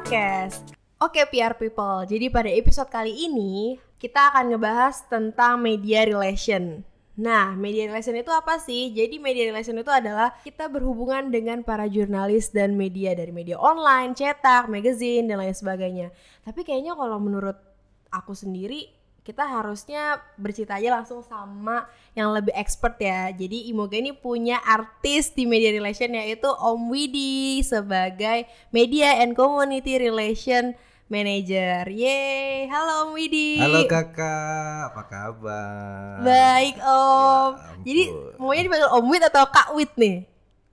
Podcast. 0.00 0.64
Oke 0.96 1.20
PR 1.28 1.60
people, 1.60 2.08
jadi 2.08 2.32
pada 2.32 2.48
episode 2.48 2.88
kali 2.88 3.28
ini 3.28 3.76
kita 4.00 4.32
akan 4.32 4.56
ngebahas 4.56 5.04
tentang 5.12 5.60
media 5.60 6.08
relation. 6.08 6.80
Nah, 7.20 7.52
media 7.52 7.84
relation 7.84 8.16
itu 8.16 8.32
apa 8.32 8.56
sih? 8.56 8.96
Jadi 8.96 9.20
media 9.20 9.52
relation 9.52 9.76
itu 9.76 9.92
adalah 9.92 10.32
kita 10.40 10.72
berhubungan 10.72 11.28
dengan 11.28 11.60
para 11.60 11.84
jurnalis 11.84 12.48
dan 12.48 12.80
media 12.80 13.12
dari 13.12 13.28
media 13.28 13.60
online, 13.60 14.16
cetak, 14.16 14.72
magazine, 14.72 15.28
dan 15.28 15.36
lain 15.36 15.52
sebagainya. 15.52 16.08
Tapi 16.48 16.64
kayaknya 16.64 16.96
kalau 16.96 17.20
menurut 17.20 17.60
aku 18.08 18.32
sendiri 18.32 18.88
kita 19.20 19.44
harusnya 19.44 20.16
bercerita 20.34 20.80
aja 20.80 20.96
langsung 20.96 21.20
sama 21.20 21.84
yang 22.12 22.32
lebih 22.32 22.56
expert 22.56 22.96
ya. 22.96 23.28
Jadi 23.30 23.68
Imoga 23.68 23.94
ini 23.94 24.10
punya 24.10 24.58
artis 24.60 25.30
di 25.30 25.44
media 25.44 25.70
relation 25.70 26.08
yaitu 26.10 26.48
Om 26.48 26.88
Widi 26.88 27.60
sebagai 27.60 28.48
Media 28.72 29.20
and 29.20 29.36
Community 29.36 30.00
Relation 30.00 30.72
Manager. 31.06 31.90
Yeay, 31.90 32.70
halo 32.70 33.06
Om 33.06 33.10
Widi. 33.12 33.60
Halo 33.60 33.84
kakak, 33.84 34.94
apa 34.94 35.02
kabar? 35.04 36.16
Baik 36.22 36.76
Om. 36.80 37.50
Ya 37.54 37.70
Jadi 37.82 38.02
ampun. 38.08 38.32
maunya 38.40 38.62
dipanggil 38.64 38.90
Om 38.90 39.04
Wid 39.04 39.22
atau 39.26 39.44
Kak 39.46 39.68
Wid 39.76 39.92
nih? 40.00 40.16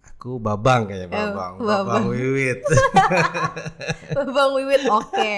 Aku 0.07 0.39
Babang 0.39 0.87
kayaknya 0.87 1.09
Oh, 1.09 1.13
Babang, 1.29 1.53
Babang. 1.59 1.85
Babang 1.85 2.03
Wiwit. 2.09 2.61
Bang 4.35 4.51
Wiwit, 4.55 4.83
oke. 4.87 5.31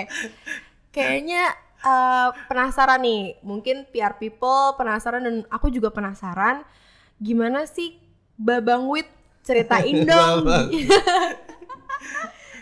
Kayaknya 0.95 1.51
eh, 1.79 2.29
penasaran 2.47 2.99
nih, 2.99 3.39
mungkin 3.41 3.87
PR 3.89 4.19
people 4.19 4.75
penasaran 4.75 5.23
dan 5.23 5.35
aku 5.47 5.71
juga 5.71 5.89
penasaran 5.89 6.63
gimana 7.19 7.67
sih 7.67 7.99
Babang 8.39 8.87
Wit 8.87 9.07
ceritain 9.43 10.03
dong. 10.09 10.47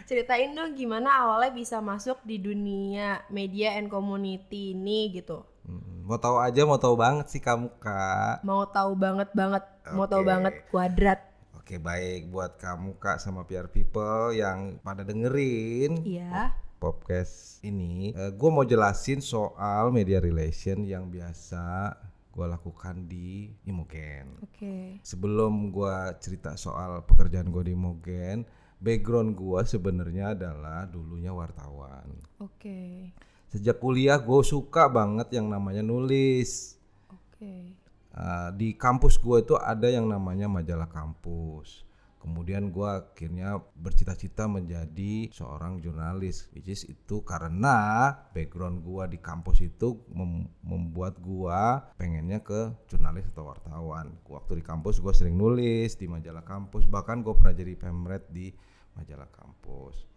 Ceritain 0.08 0.56
dong 0.56 0.72
gimana 0.72 1.20
awalnya 1.20 1.52
bisa 1.52 1.84
masuk 1.84 2.24
di 2.24 2.40
dunia 2.40 3.28
media 3.28 3.76
and 3.76 3.92
community 3.92 4.72
ini 4.72 5.12
gitu. 5.12 5.44
Hmm, 5.68 6.08
mau 6.08 6.16
tahu 6.16 6.40
aja, 6.40 6.64
mau 6.64 6.80
tahu 6.80 6.96
banget 6.96 7.28
sih 7.28 7.44
kamu 7.44 7.68
kak. 7.76 8.40
Mau 8.48 8.64
tahu 8.72 8.96
banget 8.96 9.28
banget, 9.36 9.68
mau 9.92 10.08
tahu 10.08 10.24
banget 10.24 10.64
kuadrat. 10.72 11.20
Oke 11.60 11.76
baik 11.76 12.32
buat 12.32 12.56
kamu 12.56 12.96
kak 12.96 13.20
sama 13.20 13.44
PR 13.44 13.68
people 13.68 14.32
yang 14.32 14.80
pada 14.80 15.04
dengerin 15.04 16.00
Iya. 16.08 16.56
Podcast 16.78 17.60
ini, 17.66 18.14
gue 18.14 18.50
mau 18.54 18.64
jelasin 18.64 19.20
soal 19.20 19.90
media 19.90 20.22
relation 20.22 20.86
yang 20.86 21.10
biasa 21.10 21.98
gue 22.38 22.46
lakukan 22.46 23.10
di 23.10 23.50
Imogen. 23.66 24.38
Oke. 24.46 25.02
Sebelum 25.02 25.74
gua 25.74 26.14
cerita 26.22 26.54
soal 26.54 27.02
pekerjaan 27.02 27.50
gue 27.50 27.66
di 27.66 27.74
Imogen, 27.74 28.46
background 28.78 29.34
gua 29.34 29.66
sebenarnya 29.66 30.38
adalah 30.38 30.86
dulunya 30.86 31.34
wartawan. 31.34 32.14
Oke. 32.38 33.10
Sejak 33.50 33.82
kuliah 33.82 34.22
gue 34.22 34.42
suka 34.46 34.86
banget 34.86 35.34
yang 35.34 35.50
namanya 35.50 35.82
nulis. 35.82 36.78
Oke. 37.10 37.74
Uh, 38.14 38.54
di 38.54 38.78
kampus 38.78 39.18
gue 39.18 39.42
itu 39.42 39.58
ada 39.58 39.90
yang 39.90 40.06
namanya 40.06 40.46
majalah 40.46 40.86
kampus. 40.86 41.87
Kemudian 42.18 42.74
gua 42.74 43.14
akhirnya 43.14 43.62
bercita-cita 43.78 44.50
menjadi 44.50 45.30
seorang 45.32 45.80
jurnalis, 45.80 46.50
which 46.52 46.68
is 46.68 46.84
itu 46.90 47.22
karena 47.22 48.10
background 48.34 48.82
gua 48.82 49.06
di 49.06 49.22
kampus 49.22 49.64
itu 49.64 50.02
mem- 50.12 50.50
membuat 50.66 51.22
gua 51.22 51.88
pengennya 51.96 52.42
ke 52.42 52.74
jurnalis 52.90 53.30
atau 53.32 53.54
wartawan. 53.54 54.14
Waktu 54.28 54.60
di 54.60 54.64
kampus 54.66 55.00
gue 55.00 55.14
sering 55.14 55.36
nulis 55.38 55.96
di 55.96 56.06
majalah 56.10 56.44
kampus, 56.44 56.86
bahkan 56.90 57.22
gue 57.22 57.34
pernah 57.36 57.56
jadi 57.56 57.74
pemret 57.78 58.28
di 58.30 58.52
majalah 58.98 59.30
kampus. 59.30 60.08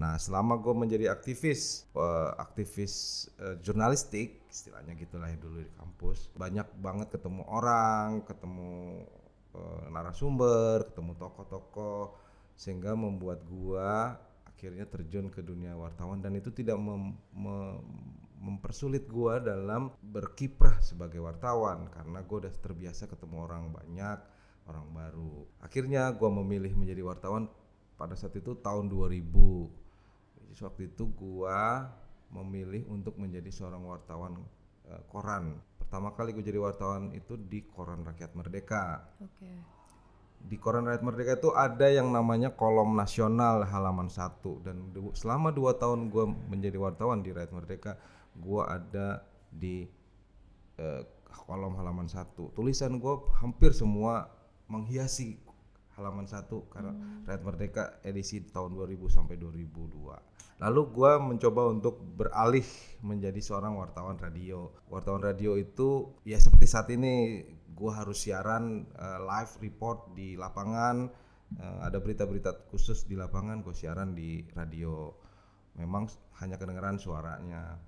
Nah, 0.00 0.16
selama 0.16 0.56
gue 0.56 0.72
menjadi 0.72 1.12
aktivis, 1.12 1.84
eh, 1.92 2.30
aktivis 2.40 3.26
eh, 3.36 3.60
jurnalistik, 3.60 4.48
istilahnya 4.48 4.96
gitulah 4.96 5.28
ya 5.28 5.36
dulu 5.36 5.60
di 5.60 5.72
kampus, 5.76 6.32
banyak 6.32 6.64
banget 6.80 7.12
ketemu 7.18 7.42
orang, 7.44 8.24
ketemu 8.24 9.04
narasumber, 9.90 10.86
ketemu 10.90 11.12
tokoh-tokoh, 11.18 12.14
sehingga 12.54 12.94
membuat 12.94 13.42
gua 13.48 14.20
akhirnya 14.46 14.84
terjun 14.84 15.32
ke 15.32 15.40
dunia 15.40 15.72
wartawan 15.72 16.20
dan 16.20 16.36
itu 16.36 16.52
tidak 16.52 16.76
mem- 16.76 17.16
mem- 17.32 17.80
mempersulit 18.40 19.08
gua 19.08 19.40
dalam 19.40 19.92
berkiprah 20.04 20.78
sebagai 20.84 21.20
wartawan 21.24 21.88
karena 21.90 22.20
gua 22.24 22.46
udah 22.46 22.52
terbiasa 22.52 23.08
ketemu 23.08 23.36
orang 23.48 23.72
banyak, 23.72 24.18
orang 24.68 24.86
baru. 24.92 25.48
Akhirnya 25.64 26.12
gua 26.14 26.30
memilih 26.30 26.76
menjadi 26.76 27.02
wartawan 27.02 27.48
pada 27.96 28.16
saat 28.16 28.32
itu 28.36 28.56
tahun 28.60 28.88
2000 28.88 29.80
jadi 30.50 30.66
waktu 30.66 30.82
itu 30.90 31.04
gua 31.14 31.88
memilih 32.30 32.86
untuk 32.90 33.14
menjadi 33.18 33.50
seorang 33.50 33.86
wartawan 33.86 34.38
eh, 34.90 35.02
koran. 35.10 35.58
Pertama 35.90 36.14
kali 36.14 36.30
gue 36.30 36.46
jadi 36.46 36.62
wartawan 36.62 37.10
itu 37.18 37.34
di 37.34 37.66
Koran 37.66 38.06
Rakyat 38.06 38.38
Merdeka. 38.38 39.10
Oke. 39.18 39.50
Di 40.38 40.54
Koran 40.54 40.86
Rakyat 40.86 41.02
Merdeka 41.02 41.34
itu 41.34 41.50
ada 41.50 41.90
yang 41.90 42.14
namanya 42.14 42.54
kolom 42.54 42.94
nasional 42.94 43.66
halaman 43.66 44.06
satu 44.06 44.62
dan 44.62 44.94
du- 44.94 45.10
selama 45.18 45.50
dua 45.50 45.74
tahun 45.74 46.06
gua 46.06 46.30
menjadi 46.30 46.78
wartawan 46.78 47.26
di 47.26 47.34
Rakyat 47.34 47.50
Merdeka, 47.50 47.98
gua 48.38 48.70
ada 48.78 49.26
di 49.50 49.82
eh, 50.78 51.02
kolom 51.26 51.74
halaman 51.74 52.06
satu. 52.06 52.54
Tulisan 52.54 53.02
gua 53.02 53.26
hampir 53.42 53.74
semua 53.74 54.30
menghiasi 54.70 55.42
halaman 55.98 56.30
satu 56.30 56.70
karena 56.70 56.94
Rakyat 57.26 57.42
Merdeka 57.42 57.84
edisi 58.06 58.46
tahun 58.46 58.78
2000 58.78 59.10
sampai 59.10 59.34
2002. 59.42 60.39
Lalu 60.60 60.80
gua 60.92 61.16
mencoba 61.16 61.72
untuk 61.72 61.98
beralih 62.20 62.66
menjadi 63.00 63.40
seorang 63.40 63.80
wartawan 63.80 64.20
radio. 64.20 64.68
Wartawan 64.92 65.24
radio 65.24 65.56
itu 65.56 66.20
ya 66.28 66.36
seperti 66.36 66.66
saat 66.68 66.88
ini 66.92 67.44
gua 67.72 68.04
harus 68.04 68.28
siaran 68.28 68.84
eh, 68.92 69.20
live 69.24 69.52
report 69.64 70.12
di 70.12 70.36
lapangan, 70.36 71.08
eh, 71.56 71.78
ada 71.80 71.96
berita-berita 71.96 72.68
khusus 72.68 73.08
di 73.08 73.16
lapangan, 73.16 73.64
gue 73.64 73.72
siaran 73.72 74.12
di 74.12 74.44
radio. 74.52 75.16
Memang 75.80 76.12
hanya 76.44 76.60
kedengeran 76.60 77.00
suaranya 77.00 77.80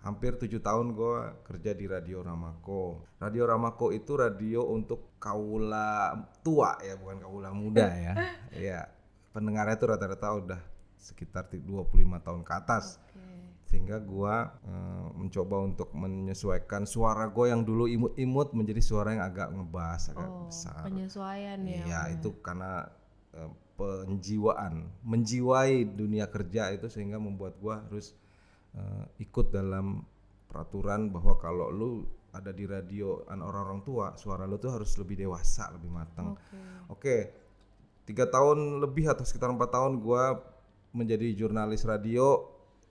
hampir 0.00 0.40
tujuh 0.40 0.64
tahun 0.64 0.96
gue 0.96 1.44
kerja 1.44 1.76
di 1.76 1.84
Radio 1.84 2.24
Ramako. 2.24 3.04
Radio 3.20 3.44
Ramako 3.44 3.92
itu 3.92 4.16
radio 4.16 4.64
untuk 4.72 5.20
kaula 5.20 6.16
tua 6.40 6.80
ya, 6.80 6.96
bukan 6.96 7.20
kaula 7.20 7.50
muda 7.52 7.88
ya. 7.92 8.14
Iya, 8.64 8.88
pendengarnya 9.36 9.76
itu 9.76 9.86
rata-rata 9.86 10.28
udah 10.40 10.60
sekitar 11.00 11.48
ti- 11.48 11.58
25 11.58 11.88
tahun 12.20 12.44
ke 12.44 12.52
atas. 12.54 13.00
Oke. 13.00 13.18
Sehingga 13.66 13.96
gua 13.98 14.52
eh, 14.60 15.06
mencoba 15.16 15.56
untuk 15.62 15.88
menyesuaikan 15.92 16.84
suara 16.84 17.26
gue 17.26 17.46
yang 17.48 17.62
dulu 17.62 17.86
imut-imut 17.86 18.50
menjadi 18.50 18.78
suara 18.80 19.14
yang 19.14 19.24
agak 19.24 19.48
ngebas, 19.48 20.10
agak 20.10 20.26
Oh, 20.26 20.46
besar. 20.46 20.82
penyesuaian 20.82 21.58
ya. 21.62 21.82
Iya, 21.86 22.00
itu 22.14 22.34
karena 22.38 22.84
eh, 23.32 23.50
penjiwaan, 23.74 24.84
menjiwai 25.02 25.88
dunia 25.88 26.26
kerja 26.26 26.68
itu 26.70 26.86
sehingga 26.86 27.16
membuat 27.16 27.56
gua 27.58 27.80
harus 27.86 28.12
eh, 28.74 29.04
ikut 29.18 29.50
dalam 29.50 30.02
peraturan 30.46 31.08
bahwa 31.08 31.38
kalau 31.38 31.70
lu 31.70 31.90
ada 32.30 32.50
di 32.50 32.62
radio 32.62 33.22
an 33.26 33.38
orang-orang 33.38 33.82
tua, 33.82 34.14
suara 34.14 34.46
lu 34.46 34.54
tuh 34.54 34.70
harus 34.70 34.94
lebih 34.98 35.18
dewasa, 35.18 35.70
lebih 35.74 35.90
matang. 35.90 36.34
Oke. 36.34 36.58
Oke, 36.90 37.16
tiga 38.02 38.26
tahun 38.26 38.78
lebih 38.78 39.06
atau 39.06 39.22
sekitar 39.22 39.50
empat 39.50 39.70
tahun 39.70 39.98
gua 39.98 40.38
menjadi 40.90 41.32
jurnalis 41.34 41.86
radio 41.86 42.50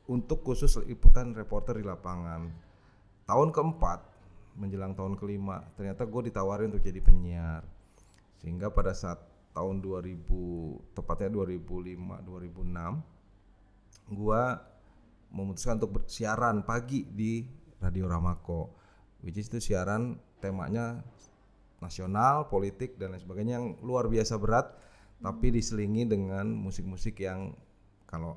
untuk 0.09 0.41
khusus 0.41 0.73
liputan 0.83 1.35
reporter 1.35 1.77
di 1.77 1.85
lapangan. 1.85 2.49
Tahun 3.29 3.49
keempat 3.53 3.99
menjelang 4.57 4.97
tahun 4.97 5.15
kelima 5.15 5.63
ternyata 5.77 6.03
gue 6.03 6.31
ditawarin 6.31 6.73
untuk 6.73 6.83
jadi 6.83 6.99
penyiar. 7.03 7.63
Sehingga 8.39 8.71
pada 8.71 8.95
saat 8.95 9.19
tahun 9.53 9.83
2000 9.83 10.95
tepatnya 10.95 11.29
2005 11.33 12.23
2006 12.23 14.15
gua 14.15 14.57
memutuskan 15.29 15.77
untuk 15.77 16.01
bersiaran 16.01 16.65
pagi 16.65 17.05
di 17.05 17.45
Radio 17.83 18.09
Ramako. 18.09 18.73
Which 19.21 19.37
is 19.37 19.51
itu 19.51 19.59
siaran 19.59 20.17
temanya 20.39 21.03
nasional, 21.83 22.47
politik 22.47 22.95
dan 22.95 23.13
lain 23.13 23.21
sebagainya 23.21 23.53
yang 23.59 23.75
luar 23.83 24.07
biasa 24.07 24.39
berat 24.39 24.71
tapi 25.19 25.51
diselingi 25.51 26.07
dengan 26.07 26.47
musik-musik 26.47 27.19
yang 27.19 27.51
kalau 28.09 28.33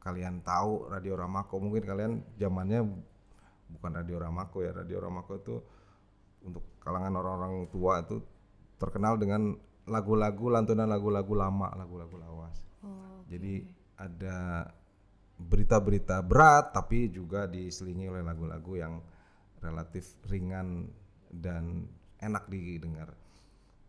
kalian 0.00 0.40
tahu 0.40 0.88
Radio 0.88 1.20
Ramako 1.20 1.60
mungkin 1.60 1.84
kalian 1.84 2.12
zamannya 2.40 2.88
bukan 3.68 3.92
Radio 3.92 4.16
Ramako 4.16 4.64
ya. 4.64 4.72
Radio 4.72 5.04
Ramako 5.04 5.32
itu 5.36 5.56
untuk 6.44 6.64
kalangan 6.80 7.12
orang-orang 7.20 7.68
tua 7.68 8.00
itu 8.00 8.24
terkenal 8.80 9.20
dengan 9.20 9.56
lagu-lagu 9.84 10.48
lantunan 10.48 10.88
lagu-lagu 10.88 11.32
lama 11.36 11.68
lagu-lagu 11.76 12.16
lawas. 12.16 12.56
Oh, 12.80 13.20
jadi 13.28 13.64
ada 14.00 14.68
berita-berita 15.36 16.24
berat 16.24 16.72
tapi 16.72 17.12
juga 17.12 17.44
diselingi 17.44 18.08
oleh 18.08 18.24
lagu-lagu 18.24 18.72
yang 18.80 19.04
relatif 19.60 20.16
ringan 20.28 20.88
dan 21.28 21.84
enak 22.20 22.48
didengar. 22.48 23.12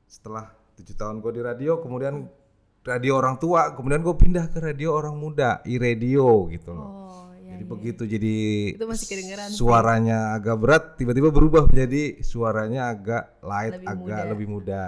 Setelah 0.08 0.52
tujuh 0.76 0.96
tahun 0.96 1.24
gue 1.24 1.32
di 1.40 1.42
radio 1.44 1.80
kemudian 1.80 2.28
radio 2.86 3.18
orang 3.18 3.42
tua, 3.42 3.74
kemudian 3.74 4.06
gue 4.06 4.14
pindah 4.14 4.46
ke 4.54 4.62
radio 4.62 4.94
orang 4.94 5.18
muda, 5.18 5.60
i-radio 5.66 6.46
gitu 6.54 6.70
loh. 6.70 6.86
Oh, 6.86 7.28
iya. 7.34 7.58
jadi 7.58 7.66
iya. 7.66 7.72
begitu 7.74 8.04
jadi 8.06 8.36
Itu 8.78 8.86
masih 8.86 9.08
kedengeran 9.10 9.48
sih. 9.50 9.58
suaranya 9.58 10.38
agak 10.38 10.56
berat, 10.62 10.84
tiba-tiba 10.94 11.34
berubah 11.34 11.66
menjadi 11.66 12.22
suaranya 12.22 12.94
agak 12.94 13.42
light, 13.42 13.82
Lebih 13.82 13.90
agak 13.90 14.00
muda. 14.22 14.30
lebih 14.30 14.48
muda 14.48 14.82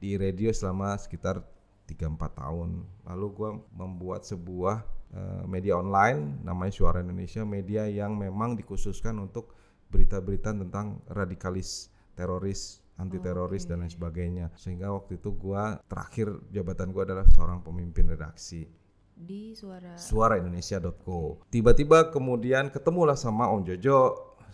di 0.00 0.16
radio 0.16 0.48
selama 0.56 0.96
sekitar 0.96 1.44
3-4 1.84 2.40
tahun. 2.40 2.80
Lalu 3.04 3.26
gue 3.36 3.50
membuat 3.76 4.24
sebuah 4.24 4.80
eh, 5.12 5.42
media 5.44 5.76
online 5.76 6.40
namanya 6.40 6.72
Suara 6.72 7.04
Indonesia, 7.04 7.44
media 7.44 7.84
yang 7.84 8.16
memang 8.16 8.56
dikhususkan 8.56 9.20
untuk 9.20 9.52
berita-berita 9.92 10.56
tentang 10.56 11.04
radikalis 11.12 11.92
teroris 12.16 12.83
anti 12.94 13.18
teroris 13.18 13.66
dan 13.66 13.82
lain 13.82 13.90
sebagainya 13.90 14.54
sehingga 14.54 14.94
waktu 14.94 15.18
itu 15.18 15.34
gua 15.34 15.82
terakhir 15.90 16.30
jabatan 16.54 16.94
gua 16.94 17.02
adalah 17.02 17.26
seorang 17.34 17.60
pemimpin 17.60 18.06
redaksi 18.06 18.66
Di 19.14 19.54
suara 19.54 19.94
suaraindonesia.co. 19.94 21.46
Tiba-tiba 21.46 22.10
kemudian 22.10 22.66
ketemulah 22.74 23.14
sama 23.14 23.46
Om 23.46 23.62
Jojo 23.62 23.98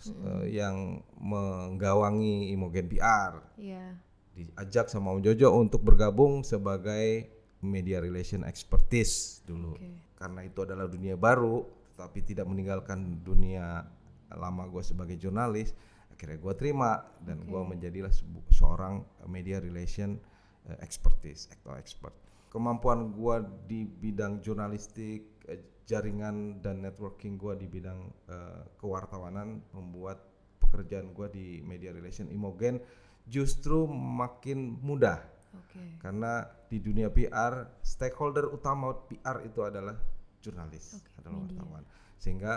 eh, 0.05 0.53
yang 0.53 1.01
menggawangi 1.17 2.53
Imogen 2.53 2.85
PR. 2.85 3.41
Iya. 3.57 3.97
Diajak 4.37 4.93
sama 4.93 5.17
Om 5.17 5.25
Jojo 5.25 5.49
untuk 5.57 5.81
bergabung 5.81 6.45
sebagai 6.45 7.25
media 7.61 8.01
relation 8.01 8.45
expertise 8.45 9.41
dulu. 9.45 9.77
Oke. 9.77 9.89
Karena 10.17 10.45
itu 10.45 10.61
adalah 10.61 10.85
dunia 10.85 11.17
baru, 11.17 11.65
tapi 11.97 12.21
tidak 12.21 12.45
meninggalkan 12.49 13.21
dunia 13.25 13.85
lama 14.33 14.63
gue 14.69 14.83
sebagai 14.85 15.17
jurnalis. 15.17 15.73
Akhirnya 16.21 16.37
gue 16.37 16.53
terima 16.53 17.01
dan 17.25 17.41
gua 17.49 17.65
menjadilah 17.65 18.13
sebu- 18.13 18.45
seorang 18.53 19.01
media 19.25 19.57
relation 19.57 20.21
eh, 20.69 20.77
expertise 20.85 21.49
atau 21.49 21.73
expert. 21.73 22.13
Kemampuan 22.53 23.09
gua 23.09 23.41
di 23.41 23.89
bidang 23.89 24.37
jurnalistik, 24.37 25.41
eh, 25.49 25.81
jaringan 25.89 26.61
dan 26.61 26.85
networking 26.85 27.41
gua 27.41 27.57
di 27.57 27.65
bidang 27.65 28.05
eh, 28.29 28.61
kewartawanan 28.77 29.65
membuat 29.73 30.21
pekerjaan 30.61 31.09
gua 31.09 31.25
di 31.25 31.57
media 31.65 31.89
relation 31.89 32.29
Imogen 32.29 32.77
justru 33.25 33.89
makin 33.89 34.77
mudah 34.77 35.25
Oke. 35.57 35.81
karena 36.05 36.45
di 36.69 36.77
dunia 36.77 37.09
PR 37.09 37.81
stakeholder 37.81 38.45
utama 38.45 38.93
PR 39.09 39.41
itu 39.41 39.65
adalah 39.65 39.97
jurnalis 40.37 41.01
Oke, 41.01 41.09
adalah 41.17 41.37
media. 41.41 41.57
wartawan 41.57 41.83
sehingga 42.21 42.53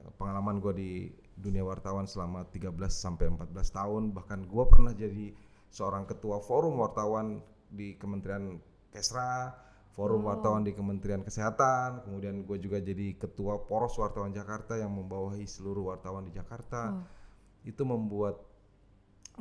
eh, 0.00 0.10
pengalaman 0.16 0.64
gue 0.64 0.72
di 0.72 0.92
dunia 1.40 1.64
wartawan 1.64 2.04
selama 2.04 2.44
13 2.52 2.76
sampai 2.92 3.32
14 3.32 3.50
tahun. 3.72 4.02
Bahkan 4.12 4.46
gue 4.46 4.64
pernah 4.68 4.92
jadi 4.92 5.32
seorang 5.72 6.04
ketua 6.04 6.38
forum 6.44 6.78
wartawan 6.78 7.40
di 7.72 7.96
Kementerian 7.96 8.60
Kesra 8.92 9.56
forum 9.90 10.22
wartawan 10.28 10.62
di 10.62 10.72
Kementerian 10.72 11.24
Kesehatan. 11.26 12.06
Kemudian 12.06 12.46
gue 12.46 12.58
juga 12.62 12.78
jadi 12.78 13.16
ketua 13.18 13.66
poros 13.66 13.98
wartawan 13.98 14.30
Jakarta 14.30 14.78
yang 14.78 14.92
membawahi 14.94 15.44
seluruh 15.44 15.92
wartawan 15.96 16.28
di 16.28 16.32
Jakarta. 16.36 16.94
Oh. 16.94 17.18
itu 17.60 17.84
membuat 17.84 18.40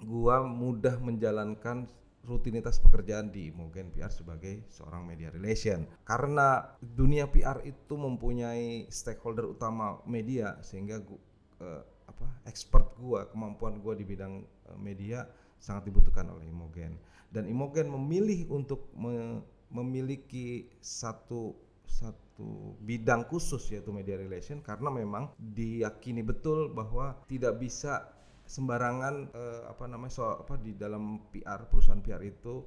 gua 0.03 0.43
mudah 0.43 0.99
menjalankan 0.99 1.87
rutinitas 2.27 2.83
pekerjaan 2.83 3.31
di 3.31 3.47
Mogen 3.49 3.95
PR 3.95 4.11
sebagai 4.11 4.67
seorang 4.67 5.07
media 5.07 5.31
relation. 5.31 5.87
Karena 6.03 6.67
dunia 6.83 7.31
PR 7.31 7.63
itu 7.63 7.95
mempunyai 7.95 8.91
stakeholder 8.91 9.47
utama 9.47 10.03
media 10.03 10.59
sehingga 10.59 10.99
gua, 10.99 11.17
eh, 11.61 11.83
apa 12.09 12.25
expert 12.49 12.95
gua 12.97 13.29
kemampuan 13.29 13.79
gua 13.79 13.93
di 13.93 14.03
bidang 14.03 14.43
eh, 14.43 14.77
media 14.79 15.27
sangat 15.59 15.91
dibutuhkan 15.91 16.27
oleh 16.31 16.47
Imogen 16.47 16.95
dan 17.29 17.45
Imogen 17.45 17.91
memilih 17.91 18.49
untuk 18.49 18.89
me- 18.97 19.43
memiliki 19.69 20.65
satu 20.81 21.53
satu 21.89 22.77
bidang 22.85 23.25
khusus 23.27 23.61
yaitu 23.73 23.89
media 23.89 24.17
relation 24.17 24.61
karena 24.61 24.89
memang 24.93 25.33
diyakini 25.37 26.21
betul 26.21 26.69
bahwa 26.71 27.17
tidak 27.25 27.57
bisa 27.57 28.07
sembarangan 28.49 29.29
eh, 29.29 29.61
apa 29.69 29.85
namanya 29.85 30.13
so, 30.13 30.25
apa 30.25 30.57
di 30.57 30.73
dalam 30.73 31.29
PR 31.29 31.69
perusahaan 31.69 32.01
PR 32.01 32.21
itu 32.25 32.65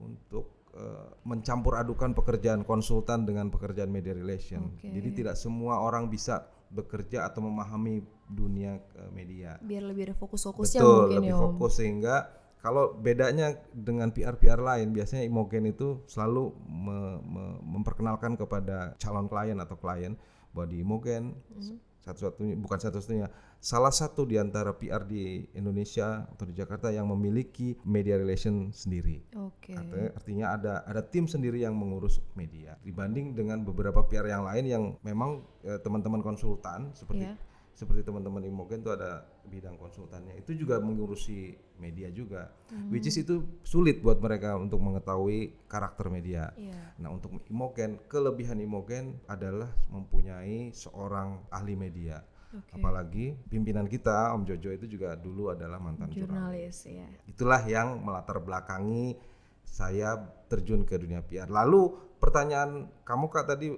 untuk 0.00 0.72
eh, 0.72 1.08
mencampur 1.28 1.76
adukan 1.76 2.16
pekerjaan 2.16 2.64
konsultan 2.64 3.28
dengan 3.28 3.52
pekerjaan 3.52 3.92
media 3.92 4.16
relation. 4.16 4.72
Oke. 4.72 4.88
Jadi 4.88 5.08
tidak 5.24 5.36
semua 5.36 5.84
orang 5.84 6.08
bisa 6.08 6.48
bekerja 6.68 7.24
atau 7.24 7.40
memahami 7.40 8.00
dunia 8.26 8.76
eh, 8.76 9.10
media. 9.10 9.56
Biar 9.58 9.84
lebih 9.84 10.12
ada 10.12 10.16
fokus-fokusnya 10.16 10.80
Betul, 10.80 10.96
mungkin 10.98 11.16
lebih 11.18 11.32
ya 11.32 11.40
fokus 11.40 11.72
sehingga 11.76 12.16
kalau 12.58 12.90
bedanya 12.92 13.54
dengan 13.70 14.10
PR-PR 14.10 14.58
lain 14.58 14.90
biasanya 14.90 15.22
Imogen 15.22 15.64
itu 15.64 16.02
selalu 16.04 16.52
me- 16.66 17.22
me- 17.22 17.58
memperkenalkan 17.62 18.34
kepada 18.34 18.98
calon 18.98 19.30
klien 19.30 19.56
atau 19.56 19.78
klien 19.78 20.18
bahwa 20.50 20.66
di 20.66 20.82
Imogen 20.82 21.38
Hmm. 21.54 21.78
satu-satunya 22.02 22.56
bukan 22.56 22.78
satu-satunya 22.78 23.28
salah 23.58 23.90
satu 23.90 24.22
di 24.22 24.38
antara 24.38 24.70
PR 24.72 25.02
di 25.02 25.42
Indonesia 25.52 26.24
atau 26.30 26.46
di 26.46 26.54
Jakarta 26.54 26.94
yang 26.94 27.10
memiliki 27.10 27.74
media 27.82 28.14
relation 28.14 28.70
sendiri. 28.70 29.26
Oke. 29.34 29.74
Artinya, 29.74 30.08
artinya 30.14 30.46
ada 30.54 30.74
ada 30.86 31.02
tim 31.02 31.26
sendiri 31.26 31.62
yang 31.62 31.74
mengurus 31.74 32.22
media 32.32 32.78
dibanding 32.80 33.34
dengan 33.34 33.66
beberapa 33.66 34.06
PR 34.06 34.30
yang 34.30 34.46
lain 34.46 34.64
yang 34.64 34.84
memang 35.02 35.42
eh, 35.66 35.78
teman-teman 35.82 36.22
konsultan 36.22 36.94
seperti 36.94 37.26
Iya. 37.26 37.34
seperti 37.74 38.02
teman-teman 38.02 38.42
Imogen 38.42 38.82
itu 38.82 38.90
ada 38.90 39.22
bidang 39.46 39.78
konsultannya 39.78 40.34
itu 40.34 40.50
juga 40.54 40.82
mengurusi 40.82 41.54
media 41.78 42.10
juga 42.10 42.50
which 42.90 43.06
is 43.06 43.14
itu 43.22 43.38
sulit 43.62 44.02
buat 44.02 44.18
mereka 44.18 44.58
untuk 44.58 44.82
mengetahui 44.82 45.54
karakter 45.70 46.10
media 46.10 46.50
Iya. 46.58 46.98
nah 46.98 47.14
untuk 47.14 47.38
Imogen 47.46 48.02
kelebihan 48.10 48.58
Imogen 48.58 49.22
adalah 49.30 49.70
mempunyai 49.94 50.74
seorang 50.74 51.42
ahli 51.54 51.78
media 51.78 52.18
Oke. 52.48 52.80
apalagi 52.80 53.36
pimpinan 53.52 53.84
kita 53.84 54.32
Om 54.32 54.48
Jojo 54.48 54.72
itu 54.72 54.88
juga 54.88 55.12
dulu 55.14 55.52
adalah 55.52 55.76
mantan 55.76 56.08
jurnalis 56.08 56.88
ya. 56.88 57.04
itulah 57.28 57.60
yang 57.68 58.00
melatar 58.00 58.40
belakangi 58.40 59.20
saya 59.68 60.16
terjun 60.48 60.88
ke 60.88 60.96
dunia 60.96 61.20
PR 61.20 61.52
lalu 61.52 61.92
pertanyaan 62.16 62.88
kamu 63.04 63.28
kak 63.28 63.52
tadi 63.52 63.68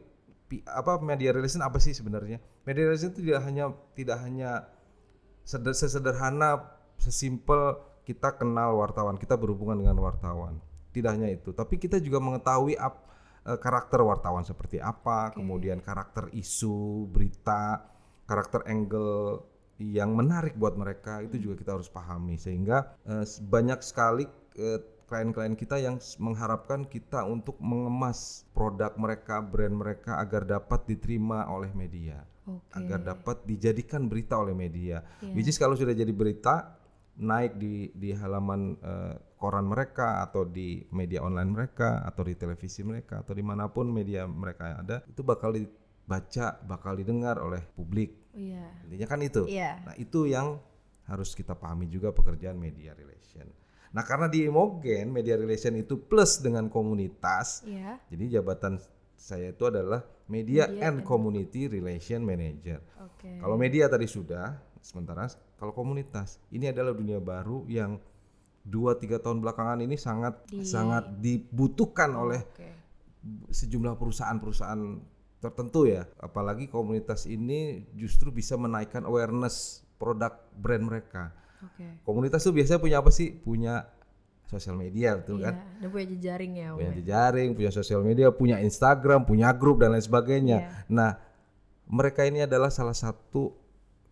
apa 0.67 0.99
media 0.99 1.31
relation 1.31 1.63
apa 1.63 1.79
sih 1.79 1.95
sebenarnya? 1.95 2.43
Media 2.67 2.91
relation 2.91 3.15
itu 3.15 3.23
tidak 3.23 3.43
hanya 3.47 3.71
tidak 3.95 4.19
hanya 4.19 4.67
seder- 5.47 5.79
sesederhana 5.79 6.67
sesimpel 6.99 7.79
kita 8.03 8.35
kenal 8.35 8.75
wartawan 8.75 9.15
kita 9.15 9.39
berhubungan 9.39 9.79
dengan 9.79 10.03
wartawan. 10.03 10.59
Tidak 10.91 11.07
hanya 11.07 11.31
itu 11.31 11.55
tapi 11.55 11.79
kita 11.79 12.03
juga 12.03 12.19
mengetahui 12.19 12.75
ap- 12.75 13.07
eh, 13.47 13.59
karakter 13.63 14.03
wartawan 14.03 14.43
seperti 14.43 14.83
apa 14.83 15.31
kemudian 15.39 15.79
karakter 15.79 16.27
isu 16.35 17.07
berita 17.07 17.87
karakter 18.31 18.63
angle 18.71 19.43
yang 19.83 20.15
menarik 20.15 20.55
buat 20.55 20.79
mereka 20.79 21.25
itu 21.27 21.41
juga 21.41 21.59
kita 21.59 21.71
harus 21.75 21.91
pahami 21.91 22.39
sehingga 22.39 22.95
eh, 23.09 23.27
banyak 23.43 23.83
sekali 23.83 24.31
eh, 24.55 24.79
klien-klien 25.11 25.59
kita 25.59 25.83
yang 25.83 25.99
mengharapkan 26.23 26.87
kita 26.87 27.27
untuk 27.27 27.59
mengemas 27.59 28.47
produk 28.55 28.95
mereka, 28.95 29.43
brand 29.43 29.75
mereka 29.75 30.23
agar 30.23 30.47
dapat 30.47 30.87
diterima 30.87 31.51
oleh 31.51 31.75
media, 31.75 32.23
Oke. 32.47 32.79
agar 32.79 33.03
dapat 33.03 33.43
dijadikan 33.43 34.07
berita 34.07 34.39
oleh 34.39 34.55
media. 34.55 35.03
Iya. 35.19 35.35
Which 35.35 35.51
is 35.51 35.59
kalau 35.59 35.75
sudah 35.75 35.99
jadi 35.99 36.15
berita 36.15 36.79
naik 37.19 37.59
di 37.59 37.91
di 37.91 38.15
halaman 38.15 38.79
eh, 38.79 39.15
koran 39.35 39.67
mereka 39.67 40.23
atau 40.23 40.47
di 40.47 40.87
media 40.95 41.27
online 41.27 41.51
mereka 41.51 42.07
atau 42.07 42.23
di 42.23 42.39
televisi 42.39 42.87
mereka 42.87 43.27
atau 43.27 43.35
di 43.35 43.43
mana 43.43 43.67
pun 43.67 43.91
media 43.91 44.31
mereka 44.31 44.79
ada 44.79 45.03
itu 45.11 45.27
bakal 45.27 45.51
dibaca, 45.51 46.61
bakal 46.63 46.95
didengar 46.95 47.43
oleh 47.43 47.67
publik. 47.75 48.20
Iya. 48.33 48.67
Intinya 48.87 49.07
kan 49.07 49.21
itu. 49.21 49.43
Iya. 49.47 49.83
Nah, 49.85 49.95
itu 49.97 50.27
yang 50.27 50.59
harus 51.05 51.35
kita 51.35 51.53
pahami 51.53 51.91
juga 51.91 52.11
pekerjaan 52.11 52.55
media 52.55 52.95
relation. 52.95 53.49
Nah, 53.91 54.07
karena 54.07 54.31
di 54.31 54.47
Imogen 54.47 55.11
media 55.11 55.35
relation 55.35 55.75
itu 55.75 55.99
plus 55.99 56.39
dengan 56.39 56.71
komunitas, 56.71 57.67
Iya. 57.67 57.99
jadi 58.07 58.39
jabatan 58.39 58.79
saya 59.19 59.51
itu 59.51 59.67
adalah 59.67 60.07
media, 60.27 60.71
Media 60.71 60.87
and 60.87 61.03
and- 61.03 61.05
community 61.05 61.67
relation 61.67 62.23
manager. 62.23 62.79
Oke. 63.03 63.43
Kalau 63.43 63.59
media 63.59 63.91
tadi 63.91 64.07
sudah, 64.07 64.55
sementara 64.79 65.27
kalau 65.59 65.75
komunitas 65.75 66.39
ini 66.49 66.71
adalah 66.71 66.95
dunia 66.95 67.19
baru 67.19 67.67
yang 67.67 67.99
dua 68.63 68.95
tiga 68.95 69.19
tahun 69.19 69.43
belakangan 69.43 69.83
ini 69.83 69.99
sangat 69.99 70.47
Di- 70.47 70.63
sangat 70.63 71.19
dibutuhkan 71.19 72.15
oleh 72.15 72.41
Oke. 72.47 72.71
sejumlah 73.51 73.99
perusahaan-perusahaan 73.99 74.83
tertentu 75.41 75.89
ya 75.89 76.05
apalagi 76.21 76.69
komunitas 76.69 77.25
ini 77.25 77.89
justru 77.97 78.29
bisa 78.29 78.55
menaikkan 78.61 79.03
awareness 79.09 79.81
produk 79.97 80.37
brand 80.57 80.85
mereka 80.85 81.33
Oke. 81.65 82.05
komunitas 82.05 82.45
tuh 82.45 82.53
biasanya 82.53 82.81
punya 82.81 82.97
apa 83.01 83.11
sih 83.13 83.33
punya 83.33 83.89
sosial 84.45 84.77
media 84.77 85.17
betul 85.17 85.41
Iya, 85.41 85.47
kan 85.49 85.55
dan 85.81 85.89
punya 85.89 86.07
jejaring 86.13 86.53
ya, 86.59 86.69
punya 86.77 86.93
ya? 86.93 86.97
jejaring 87.01 87.49
punya 87.57 87.71
sosial 87.73 88.01
media 88.05 88.27
punya 88.29 88.57
Instagram 88.61 89.25
punya 89.25 89.49
grup 89.57 89.81
dan 89.81 89.97
lain 89.97 90.05
sebagainya 90.05 90.59
Iya. 90.61 90.71
nah 90.93 91.11
mereka 91.91 92.23
ini 92.29 92.45
adalah 92.45 92.69
salah 92.71 92.95
satu 92.95 93.57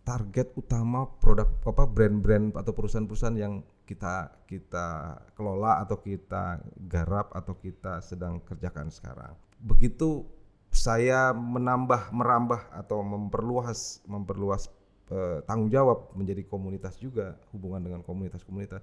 target 0.03 0.57
utama 0.57 1.05
produk 1.21 1.45
apa 1.69 1.85
brand-brand 1.85 2.57
atau 2.57 2.73
perusahaan-perusahaan 2.73 3.37
yang 3.37 3.61
kita 3.85 4.33
kita 4.49 5.17
kelola 5.37 5.81
atau 5.85 6.01
kita 6.01 6.61
garap 6.89 7.29
atau 7.33 7.53
kita 7.57 8.01
sedang 8.01 8.41
kerjakan 8.41 8.89
sekarang. 8.89 9.33
Begitu 9.61 10.25
saya 10.69 11.33
menambah 11.33 12.13
merambah 12.13 12.69
atau 12.71 13.01
memperluas 13.01 14.05
memperluas 14.05 14.69
eh, 15.09 15.41
tanggung 15.49 15.73
jawab 15.73 16.13
menjadi 16.13 16.45
komunitas 16.45 16.97
juga 17.01 17.37
hubungan 17.53 17.81
dengan 17.81 18.01
komunitas-komunitas. 18.05 18.81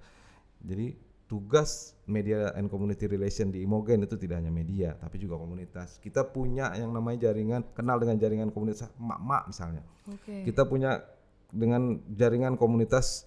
Jadi 0.67 0.99
tugas 1.27 1.99
media 2.07 2.55
and 2.55 2.71
community 2.71 3.11
relation 3.11 3.51
di 3.51 3.67
Imogen 3.67 4.07
itu 4.07 4.15
tidak 4.15 4.43
hanya 4.43 4.51
media 4.51 4.95
tapi 4.99 5.19
juga 5.19 5.39
komunitas. 5.39 5.99
Kita 6.03 6.27
punya 6.27 6.75
yang 6.75 6.95
namanya 6.95 7.31
jaringan 7.31 7.67
kenal 7.75 7.99
dengan 7.99 8.19
jaringan 8.19 8.51
komunitas 8.51 8.91
mak-mak 8.99 9.51
misalnya. 9.51 9.83
Oke. 10.07 10.47
Kita 10.47 10.67
punya 10.67 11.03
dengan 11.51 12.03
jaringan 12.15 12.59
komunitas 12.59 13.27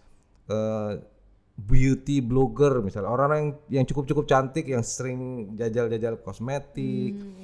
eh, 0.51 0.99
beauty 1.59 2.23
blogger 2.23 2.79
misalnya 2.79 3.11
orang-orang 3.11 3.39
yang 3.43 3.53
yang 3.83 3.85
cukup-cukup 3.91 4.25
cantik 4.31 4.63
yang 4.71 4.79
sering 4.79 5.51
jajal-jajal 5.59 6.23
kosmetik, 6.23 7.19
Hmm. 7.19 7.38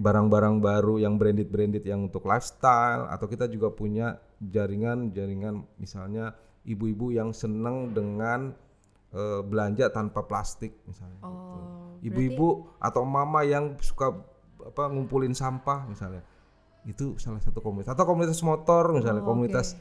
Barang-barang 0.00 0.64
baru 0.64 0.96
yang 0.96 1.20
branded-branded 1.20 1.84
yang 1.84 2.08
untuk 2.08 2.24
lifestyle 2.24 3.04
atau 3.12 3.28
kita 3.28 3.44
juga 3.52 3.68
punya 3.68 4.16
jaringan-jaringan 4.40 5.60
misalnya 5.76 6.32
ibu-ibu 6.64 7.12
yang 7.12 7.36
seneng 7.36 7.92
dengan 7.92 8.56
eh, 9.12 9.40
belanja 9.44 9.92
tanpa 9.92 10.24
plastik 10.24 10.72
misalnya 10.88 11.20
gitu. 11.20 11.28
Oh, 11.28 12.00
Ibu-ibu 12.00 12.48
atau 12.80 13.04
mama 13.04 13.44
yang 13.44 13.76
suka 13.84 14.16
apa 14.64 14.88
ngumpulin 14.88 15.36
sampah 15.36 15.84
misalnya. 15.84 16.24
Itu 16.88 17.20
salah 17.20 17.44
satu 17.44 17.60
komunitas 17.60 17.92
atau 17.92 18.08
komunitas 18.08 18.40
motor 18.40 18.96
misalnya, 18.96 19.20
Oh, 19.20 19.28
komunitas 19.28 19.76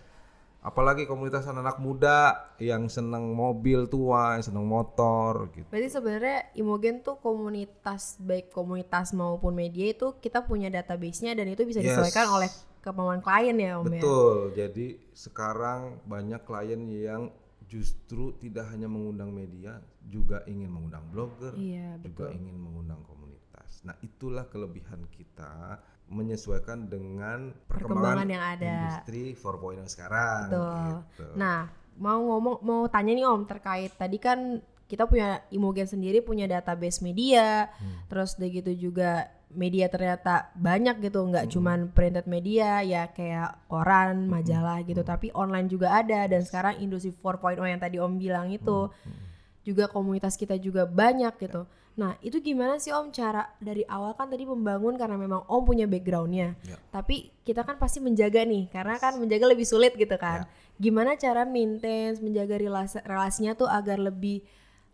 apalagi 0.59 1.07
komunitas 1.07 1.47
anak-anak 1.47 1.79
muda 1.79 2.19
yang 2.59 2.91
seneng 2.91 3.31
mobil 3.31 3.87
tua, 3.87 4.35
yang 4.35 4.43
seneng 4.43 4.67
motor 4.67 5.47
gitu. 5.55 5.67
Berarti 5.71 5.89
sebenarnya 5.89 6.37
Imogen 6.55 6.99
tuh 6.99 7.15
komunitas 7.17 8.19
baik 8.19 8.51
komunitas 8.51 9.15
maupun 9.15 9.55
media 9.55 9.95
itu 9.95 10.19
kita 10.19 10.43
punya 10.43 10.67
database-nya 10.67 11.31
dan 11.33 11.47
itu 11.47 11.63
bisa 11.63 11.79
Yes. 11.79 11.95
disesuaikan 11.95 12.27
oleh 12.35 12.49
kemauan 12.79 13.23
klien 13.23 13.55
ya 13.55 13.79
Om 13.79 13.87
ya. 13.87 14.01
Betul. 14.03 14.35
Jadi 14.55 14.87
sekarang 15.15 16.03
banyak 16.03 16.41
klien 16.43 16.81
yang 16.87 17.23
justru 17.69 18.33
tidak 18.41 18.65
hanya 18.73 18.89
mengundang 18.89 19.29
media, 19.29 19.77
juga 20.01 20.41
ingin 20.49 20.73
mengundang 20.73 21.05
blogger, 21.13 21.53
Iya, 21.53 22.01
juga 22.01 22.33
ingin 22.33 22.57
mengundang 22.57 22.97
komunitas. 23.05 23.85
Nah, 23.85 23.93
itulah 24.01 24.49
kelebihan 24.49 25.05
kita 25.13 25.77
menyesuaikan 26.09 26.89
dengan 26.89 27.53
Perkembangan 27.69 28.25
perkembangan, 28.25 28.27
yang 28.27 28.43
ada. 28.43 28.73
industri 28.89 29.23
4.0 29.33 29.85
sekarang. 29.85 30.43
Betul. 30.49 30.77
gitu. 30.89 31.25
Nah, 31.37 31.59
mau 31.95 32.19
ngomong 32.19 32.57
mau 32.61 32.81
tanya 32.87 33.13
nih 33.13 33.25
Om 33.25 33.43
terkait 33.45 33.93
tadi 33.93 34.17
kan 34.17 34.59
kita 34.89 35.05
punya 35.05 35.45
Imogen 35.53 35.85
sendiri 35.85 36.19
punya 36.19 36.49
database 36.49 36.99
media, 36.99 37.69
Hmm. 37.69 38.09
terus 38.09 38.33
udah 38.35 38.49
gitu 38.49 38.71
juga 38.73 39.29
media 39.49 39.85
ternyata 39.85 40.49
banyak 40.53 40.97
gitu, 40.99 41.25
nggak 41.25 41.45
Hmm. 41.45 41.53
cuman 41.53 41.79
printed 41.89 42.25
media 42.25 42.81
ya 42.81 43.09
kayak 43.09 43.69
koran, 43.69 44.25
majalah 44.25 44.81
gitu, 44.81 45.01
Hmm. 45.01 45.09
tapi 45.09 45.29
online 45.33 45.69
juga 45.69 45.93
ada 45.93 46.25
dan 46.25 46.41
sekarang 46.41 46.81
industri 46.81 47.13
4.0 47.13 47.65
yang 47.65 47.77
tadi 47.77 47.97
Om 47.97 48.17
bilang 48.17 48.49
itu 48.49 48.89
Hmm. 48.89 49.28
Juga 49.69 49.85
komunitas 49.85 50.33
kita 50.33 50.57
juga 50.57 50.89
banyak 50.89 51.37
gitu. 51.37 51.69
Nah, 51.99 52.15
itu 52.23 52.39
gimana 52.39 52.79
sih 52.79 52.95
Om 52.95 53.11
cara 53.11 53.51
dari 53.59 53.83
awal 53.83 54.15
kan 54.15 54.31
tadi 54.31 54.47
membangun 54.47 54.95
karena 54.95 55.19
memang 55.19 55.43
Om 55.45 55.61
punya 55.67 55.83
backgroundnya. 55.83 56.55
Ya. 56.63 56.79
Tapi 56.89 57.29
kita 57.43 57.67
kan 57.67 57.75
pasti 57.75 57.99
menjaga 57.99 58.47
nih, 58.47 58.71
karena 58.71 58.95
kan 58.95 59.19
menjaga 59.19 59.45
lebih 59.51 59.67
sulit 59.67 59.93
gitu 59.99 60.15
kan. 60.15 60.47
Ya. 60.47 60.79
Gimana 60.79 61.19
cara 61.19 61.43
maintain, 61.43 62.15
menjaga 62.23 62.55
relasi, 62.55 63.03
relasinya 63.03 63.51
tuh 63.53 63.67
agar 63.67 63.99
lebih 63.99 64.41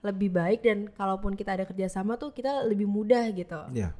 lebih 0.02 0.30
baik 0.34 0.62
dan 0.66 0.90
kalaupun 0.94 1.34
kita 1.34 1.58
ada 1.58 1.66
kerjasama 1.66 2.18
tuh 2.18 2.34
kita 2.34 2.66
lebih 2.66 2.90
mudah 2.90 3.30
gitu. 3.38 3.62
Ya. 3.74 3.94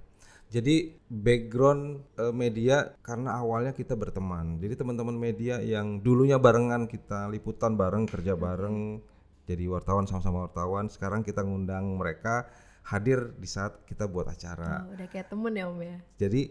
Jadi 0.50 0.94
background 1.10 2.06
eh, 2.18 2.34
media 2.34 2.94
karena 3.06 3.38
awalnya 3.38 3.74
kita 3.74 3.94
berteman. 3.94 4.58
Jadi 4.58 4.82
teman-teman 4.82 5.14
media 5.14 5.62
yang 5.62 6.02
dulunya 6.02 6.42
barengan 6.42 6.86
kita 6.90 7.30
liputan 7.30 7.78
bareng, 7.78 8.06
kerja 8.10 8.38
bareng, 8.38 9.02
jadi 9.46 9.70
wartawan 9.70 10.10
sama-sama 10.10 10.50
wartawan. 10.50 10.90
Sekarang 10.90 11.22
kita 11.22 11.46
ngundang 11.46 11.98
mereka 12.02 12.50
hadir 12.86 13.34
di 13.38 13.50
saat 13.50 13.82
kita 13.86 14.06
buat 14.06 14.30
acara. 14.30 14.86
Oh, 14.86 14.94
udah 14.94 15.08
kayak 15.10 15.30
temen 15.30 15.54
ya 15.54 15.66
Om 15.70 15.80
ya. 15.82 15.98
Jadi 16.22 16.42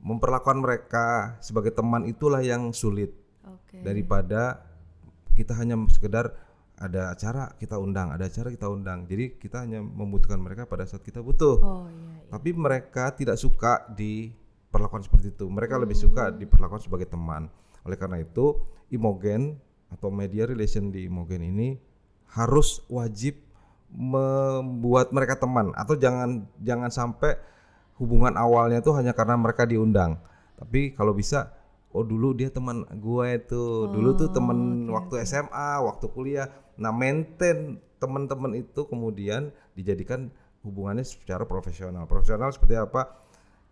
memperlakukan 0.00 0.58
mereka 0.60 1.06
sebagai 1.40 1.72
teman 1.76 2.08
itulah 2.08 2.40
yang 2.44 2.70
sulit 2.72 3.12
Oke. 3.44 3.84
daripada 3.84 4.64
kita 5.36 5.56
hanya 5.56 5.76
sekedar 5.90 6.34
ada 6.78 7.10
acara 7.10 7.50
kita 7.58 7.74
undang, 7.74 8.14
ada 8.14 8.30
acara 8.30 8.48
kita 8.54 8.70
undang. 8.70 9.04
Jadi 9.10 9.36
kita 9.36 9.66
hanya 9.66 9.82
membutuhkan 9.82 10.38
mereka 10.38 10.64
pada 10.64 10.86
saat 10.86 11.02
kita 11.02 11.18
butuh. 11.20 11.56
Oh 11.60 11.86
iya. 11.90 12.24
iya. 12.24 12.30
Tapi 12.30 12.50
mereka 12.54 13.10
tidak 13.16 13.36
suka 13.40 13.88
diperlakukan 13.92 15.04
seperti 15.04 15.34
itu. 15.34 15.44
Mereka 15.50 15.74
lebih 15.80 15.98
suka 15.98 16.30
diperlakukan 16.30 16.86
sebagai 16.86 17.10
teman. 17.10 17.50
Oleh 17.82 17.96
karena 17.98 18.22
itu, 18.22 18.60
Imogen 18.92 19.58
atau 19.88 20.12
media 20.12 20.44
relation 20.44 20.92
di 20.92 21.08
Imogen 21.08 21.40
ini 21.42 21.87
harus 22.32 22.84
wajib 22.92 23.40
membuat 23.88 25.10
mereka 25.16 25.40
teman 25.40 25.72
atau 25.72 25.96
jangan 25.96 26.44
jangan 26.60 26.92
sampai 26.92 27.40
hubungan 27.96 28.36
awalnya 28.36 28.84
itu 28.84 28.92
hanya 28.94 29.16
karena 29.16 29.34
mereka 29.34 29.64
diundang. 29.64 30.20
Tapi 30.58 30.92
kalau 30.92 31.14
bisa 31.14 31.54
oh 31.92 32.04
dulu 32.04 32.36
dia 32.36 32.52
teman 32.52 32.84
gue 32.84 33.26
itu, 33.34 33.88
dulu 33.90 34.14
tuh 34.14 34.30
temen 34.30 34.88
waktu 34.92 35.24
SMA, 35.24 35.82
waktu 35.82 36.06
kuliah. 36.12 36.48
Nah, 36.78 36.94
maintain 36.94 37.80
teman-teman 37.98 38.54
itu 38.54 38.86
kemudian 38.86 39.50
dijadikan 39.74 40.30
hubungannya 40.62 41.02
secara 41.02 41.42
profesional. 41.48 42.06
Profesional 42.06 42.54
seperti 42.54 42.78
apa? 42.78 43.18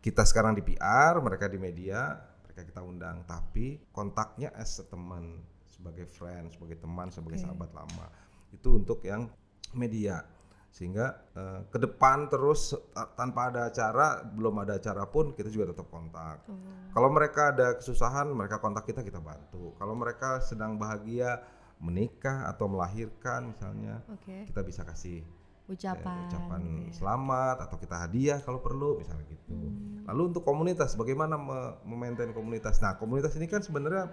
Kita 0.02 0.22
sekarang 0.26 0.58
di 0.58 0.62
PR, 0.62 1.18
mereka 1.22 1.50
di 1.50 1.58
media, 1.58 2.18
mereka 2.46 2.62
kita 2.66 2.80
undang, 2.82 3.26
tapi 3.26 3.78
kontaknya 3.90 4.54
as 4.54 4.78
teman, 4.86 5.42
sebagai 5.66 6.06
friend, 6.06 6.54
sebagai 6.54 6.78
teman, 6.78 7.10
sebagai 7.10 7.42
sahabat 7.42 7.70
lama. 7.74 8.06
Itu 8.52 8.78
untuk 8.78 9.02
yang 9.02 9.30
media. 9.74 10.22
Sehingga 10.70 11.16
eh, 11.32 11.60
ke 11.72 11.78
depan 11.80 12.28
terus 12.28 12.76
ta- 12.92 13.08
tanpa 13.16 13.48
ada 13.48 13.72
acara, 13.72 14.20
belum 14.28 14.60
ada 14.60 14.76
acara 14.76 15.08
pun 15.08 15.32
kita 15.32 15.48
juga 15.48 15.72
tetap 15.72 15.88
kontak. 15.88 16.44
Kalau 16.92 17.08
mereka 17.08 17.52
ada 17.52 17.76
kesusahan, 17.80 18.28
mereka 18.28 18.60
kontak 18.60 18.84
kita, 18.84 19.00
kita 19.00 19.20
bantu. 19.20 19.72
Kalau 19.80 19.96
mereka 19.96 20.40
sedang 20.44 20.76
bahagia 20.76 21.40
menikah 21.80 22.48
atau 22.48 22.68
melahirkan 22.72 23.52
misalnya, 23.52 24.00
Oke. 24.08 24.48
kita 24.48 24.60
bisa 24.64 24.80
kasih 24.84 25.20
eh, 25.20 25.72
Ucapan. 25.72 26.24
ucapan 26.28 26.60
gitu 26.62 26.88
ya. 26.88 26.92
selamat 27.04 27.56
atau 27.68 27.76
kita 27.76 27.96
hadiah 28.00 28.38
kalau 28.40 28.60
perlu 28.64 28.96
misalnya 29.00 29.24
gitu. 29.28 29.52
Hmm. 29.52 30.04
Lalu 30.08 30.22
untuk 30.32 30.44
komunitas 30.44 30.94
bagaimana 30.96 31.36
me- 31.36 31.76
memaintain 31.84 32.32
komunitas? 32.32 32.80
Nah, 32.80 32.96
komunitas 32.96 33.34
ini 33.36 33.48
kan 33.48 33.60
sebenarnya 33.60 34.08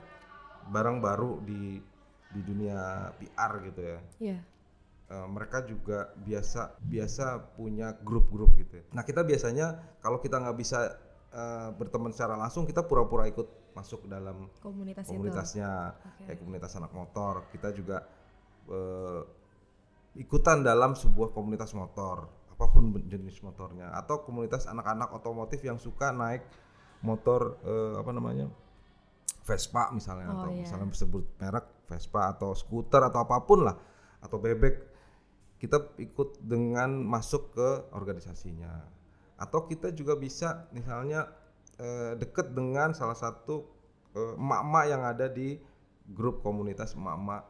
barang 0.71 0.97
baru 1.03 1.43
di 1.43 1.77
di 2.33 2.41
dunia 2.41 3.09
PR 3.21 3.51
gitu 3.69 3.81
ya. 3.81 3.99
Iya. 4.19 4.39
Eh, 5.13 5.27
mereka 5.29 5.61
juga 5.63 6.09
biasa 6.25 6.81
biasa 6.81 7.55
punya 7.55 7.93
grup-grup 8.01 8.57
gitu. 8.57 8.81
ya. 8.81 8.83
Nah, 8.91 9.05
kita 9.05 9.21
biasanya 9.21 9.77
kalau 10.01 10.17
kita 10.19 10.41
nggak 10.41 10.57
bisa 10.57 10.97
eh, 11.33 11.69
berteman 11.77 12.09
secara 12.11 12.33
langsung, 12.35 12.65
kita 12.65 12.81
pura-pura 12.83 13.29
ikut 13.29 13.63
masuk 13.73 14.05
dalam 14.05 14.47
Komunitas, 14.61 15.09
itu. 15.09 15.17
komunitasnya 15.17 15.97
Oke. 15.97 16.29
kayak 16.29 16.39
komunitas 16.39 16.71
anak 16.77 16.93
motor 16.93 17.49
kita 17.49 17.73
juga 17.73 18.05
eh, 18.69 19.21
ikutan 20.21 20.61
dalam 20.61 20.93
sebuah 20.93 21.33
komunitas 21.33 21.73
motor 21.73 22.29
apa 22.53 22.69
pun 22.69 22.93
jenis 23.09 23.41
motornya 23.41 23.89
atau 23.97 24.21
komunitas 24.21 24.69
anak-anak 24.69 25.09
otomotif 25.09 25.65
yang 25.65 25.81
suka 25.81 26.13
naik 26.13 26.45
motor 27.01 27.57
eh, 27.65 27.97
apa 27.97 28.11
namanya 28.13 28.47
Vespa 29.43 29.91
misalnya 29.91 30.31
Oh, 30.31 30.35
atau 30.39 30.49
iya. 30.55 30.63
misalnya 30.63 30.87
sebut 30.95 31.23
merek 31.37 31.67
Vespa 31.85 32.31
atau 32.31 32.55
skuter 32.55 33.03
atau 33.03 33.21
apa 33.21 33.43
pun 33.43 33.67
lah 33.67 33.75
atau 34.23 34.39
bebek 34.39 34.79
kita 35.59 35.95
ikut 35.99 36.43
dengan 36.43 36.91
masuk 36.95 37.51
ke 37.51 37.69
organisasinya 37.91 38.71
atau 39.35 39.67
kita 39.67 39.91
juga 39.91 40.15
bisa 40.15 40.67
misalnya 40.71 41.27
eh, 41.75 42.15
deket 42.15 42.55
dengan 42.55 42.95
salah 42.95 43.15
satu 43.15 43.67
eh, 44.15 44.35
emak-emak 44.39 44.85
yang 44.87 45.03
ada 45.03 45.27
di 45.27 45.59
grup 46.07 46.39
komunitas 46.39 46.95
emak-emak 46.95 47.43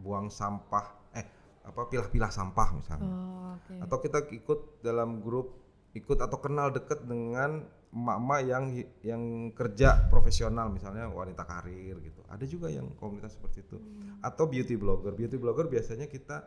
buang 0.00 0.28
sampah 0.28 0.86
eh 1.12 1.26
apa 1.64 1.84
pilah-pilah 1.88 2.32
sampah 2.32 2.68
misalnya 2.72 3.12
Oh, 3.12 3.56
oke. 3.56 3.74
atau 3.84 3.96
kita 4.00 4.18
ikut 4.32 4.80
dalam 4.80 5.20
grup 5.20 5.60
ikut 5.92 6.16
atau 6.16 6.38
kenal 6.38 6.70
deket 6.70 7.04
dengan 7.04 7.66
emak-emak 7.90 8.40
yang 8.46 8.64
yang 9.02 9.22
kerja 9.50 10.06
profesional 10.06 10.70
misalnya 10.70 11.10
wanita 11.10 11.42
karir 11.42 11.98
gitu. 11.98 12.22
Ada 12.30 12.46
juga 12.46 12.70
yang 12.70 12.94
komunitas 12.96 13.34
seperti 13.34 13.66
itu. 13.66 13.82
Atau 14.22 14.46
beauty 14.46 14.78
blogger. 14.78 15.10
Beauty 15.14 15.36
blogger 15.36 15.66
biasanya 15.66 16.06
kita 16.06 16.46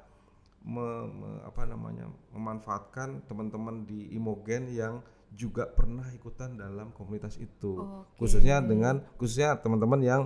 me- 0.64 1.08
me- 1.12 1.42
apa 1.44 1.68
namanya 1.68 2.08
memanfaatkan 2.32 3.28
teman-teman 3.28 3.84
di 3.84 4.16
Imogen 4.16 4.72
yang 4.72 5.04
juga 5.34 5.66
pernah 5.68 6.06
ikutan 6.14 6.56
dalam 6.56 6.94
komunitas 6.94 7.36
itu. 7.42 7.82
Oke. 7.82 8.24
khususnya 8.24 8.62
dengan 8.64 9.02
khususnya 9.18 9.58
teman-teman 9.60 10.00
yang 10.00 10.22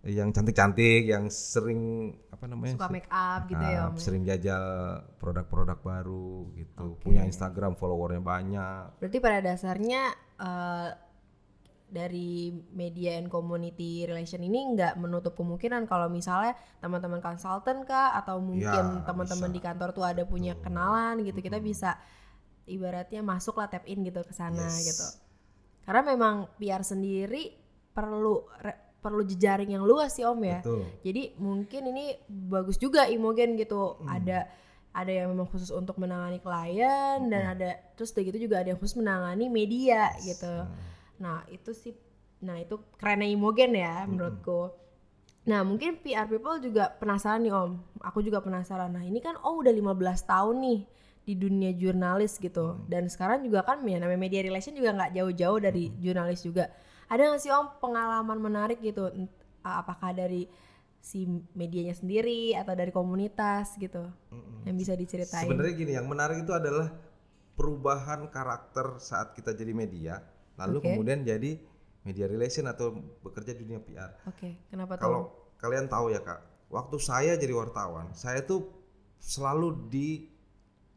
yang 0.00 0.30
cantik-cantik, 0.30 1.04
yang 1.04 1.26
sering 1.26 1.80
apa 2.30 2.46
namanya? 2.46 2.78
suka 2.78 2.88
make 2.88 3.10
up 3.10 3.46
gitu 3.46 3.58
ya 3.60 3.78
Ah, 3.82 3.88
om 3.88 3.94
ya? 3.94 4.00
sering 4.00 4.22
jajal 4.22 4.64
produk-produk 5.16 5.78
baru 5.78 6.30
gitu. 6.54 6.94
Oke. 6.94 7.02
Punya 7.02 7.22
Instagram 7.22 7.74
followernya 7.74 8.22
banyak. 8.22 8.82
berarti 8.96 9.18
pada 9.18 9.38
dasarnya 9.42 10.02
eh, 10.38 10.90
dari 11.88 12.52
media 12.70 13.16
and 13.16 13.26
community 13.26 14.04
relation 14.04 14.38
ini 14.38 14.76
nggak 14.76 14.94
menutup 14.96 15.32
kemungkinan 15.32 15.88
kalau 15.88 16.06
misalnya 16.06 16.52
teman-teman 16.78 17.18
konsultan 17.18 17.82
kah 17.82 18.12
atau 18.14 18.38
mungkin 18.38 19.00
Ya, 19.00 19.02
teman-teman 19.02 19.48
di 19.48 19.58
kantor 19.58 19.90
tuh 19.90 20.04
ada 20.04 20.22
punya 20.22 20.52
Betul. 20.52 20.64
kenalan 20.68 21.14
gitu 21.24 21.40
kita 21.40 21.56
Mm-mm. 21.56 21.64
bisa 21.66 21.96
ibaratnya 22.66 23.24
masuk 23.24 23.56
lah 23.56 23.66
tap 23.66 23.88
in 23.88 24.04
gitu 24.04 24.20
ke 24.20 24.30
sana 24.30 24.68
Yes. 24.68 24.84
gitu 24.84 25.06
karena 25.82 26.02
memang 26.06 26.34
PR 26.60 26.84
sendiri 26.84 27.56
perlu 27.88 28.44
re- 28.60 28.87
perlu 28.98 29.22
jejaring 29.22 29.72
yang 29.72 29.84
luas 29.84 30.14
sih 30.14 30.26
om 30.26 30.38
ya 30.42 30.58
Betul. 30.60 30.82
jadi 31.02 31.22
mungkin 31.38 31.82
ini 31.90 32.04
bagus 32.28 32.76
juga 32.76 33.06
Imogen 33.06 33.54
gitu 33.54 33.98
Hmm. 33.98 34.10
ada 34.10 34.50
ada 34.90 35.12
yang 35.12 35.30
memang 35.30 35.46
khusus 35.46 35.70
untuk 35.70 35.96
menangani 35.96 36.42
klien 36.42 37.30
dan 37.30 37.42
Hmm. 37.46 37.54
ada 37.54 37.70
terus 37.94 38.10
udah 38.10 38.24
gitu 38.26 38.38
juga 38.42 38.60
ada 38.60 38.74
yang 38.74 38.80
khusus 38.80 38.98
menangani 38.98 39.46
media 39.46 40.10
gitu 40.20 40.66
Nah, 41.18 41.42
Nah 41.42 41.50
itu 41.50 41.74
sih, 41.74 41.98
nah 42.38 42.54
itu 42.54 42.78
kerennya 42.94 43.26
Imogen 43.26 43.74
ya 43.74 44.06
menurutku. 44.06 44.70
Nah 45.50 45.66
mungkin 45.66 45.98
PR 45.98 46.30
people 46.30 46.62
juga 46.62 46.94
penasaran 46.94 47.42
nih 47.42 47.50
Om. 47.50 47.72
Aku 48.06 48.22
juga 48.22 48.38
penasaran. 48.38 48.94
Nah 48.94 49.02
ini 49.02 49.18
kan 49.18 49.34
Om 49.34 49.66
udah 49.66 49.74
15 49.74 50.22
tahun 50.22 50.56
nih 50.62 50.80
di 51.26 51.34
dunia 51.34 51.74
jurnalis 51.74 52.38
gitu. 52.38 52.78
Dan 52.86 53.10
sekarang 53.10 53.42
juga 53.42 53.66
kan 53.66 53.82
ya 53.82 53.98
namanya 53.98 54.20
media 54.20 54.46
relation 54.46 54.78
juga 54.78 54.94
nggak 54.94 55.10
jauh-jauh 55.18 55.58
dari 55.58 55.90
jurnalis 55.98 56.46
juga. 56.46 56.70
Ada 57.08 57.32
nggak 57.32 57.40
sih 57.40 57.52
Om 57.52 57.80
pengalaman 57.80 58.38
menarik 58.38 58.78
gitu? 58.84 59.08
Apakah 59.64 60.12
dari 60.12 60.48
si 60.98 61.24
medianya 61.56 61.96
sendiri 61.96 62.52
atau 62.52 62.74
dari 62.76 62.92
komunitas 62.92 63.78
gitu 63.80 64.04
mm-mm. 64.32 64.68
yang 64.68 64.76
bisa 64.76 64.92
diceritain? 64.92 65.48
Sebenarnya 65.48 65.74
gini, 65.74 65.92
yang 65.96 66.08
menarik 66.08 66.44
itu 66.44 66.52
adalah 66.52 66.92
perubahan 67.56 68.28
karakter 68.30 69.00
saat 69.02 69.34
kita 69.34 69.56
jadi 69.56 69.72
media, 69.74 70.22
lalu 70.60 70.78
Oke. 70.78 70.86
kemudian 70.92 71.26
jadi 71.26 71.58
media 72.06 72.26
relation 72.30 72.70
atau 72.70 72.94
bekerja 73.24 73.56
di 73.56 73.66
dunia 73.66 73.80
PR. 73.82 74.14
Oke, 74.30 74.60
kenapa 74.70 74.94
tuh? 74.96 75.02
Kalau 75.02 75.20
kalian 75.58 75.90
tahu 75.90 76.14
ya 76.14 76.22
kak, 76.22 76.40
waktu 76.70 76.96
saya 77.02 77.34
jadi 77.34 77.52
wartawan, 77.56 78.14
saya 78.14 78.44
tuh 78.46 78.70
selalu 79.18 79.90
di 79.90 80.30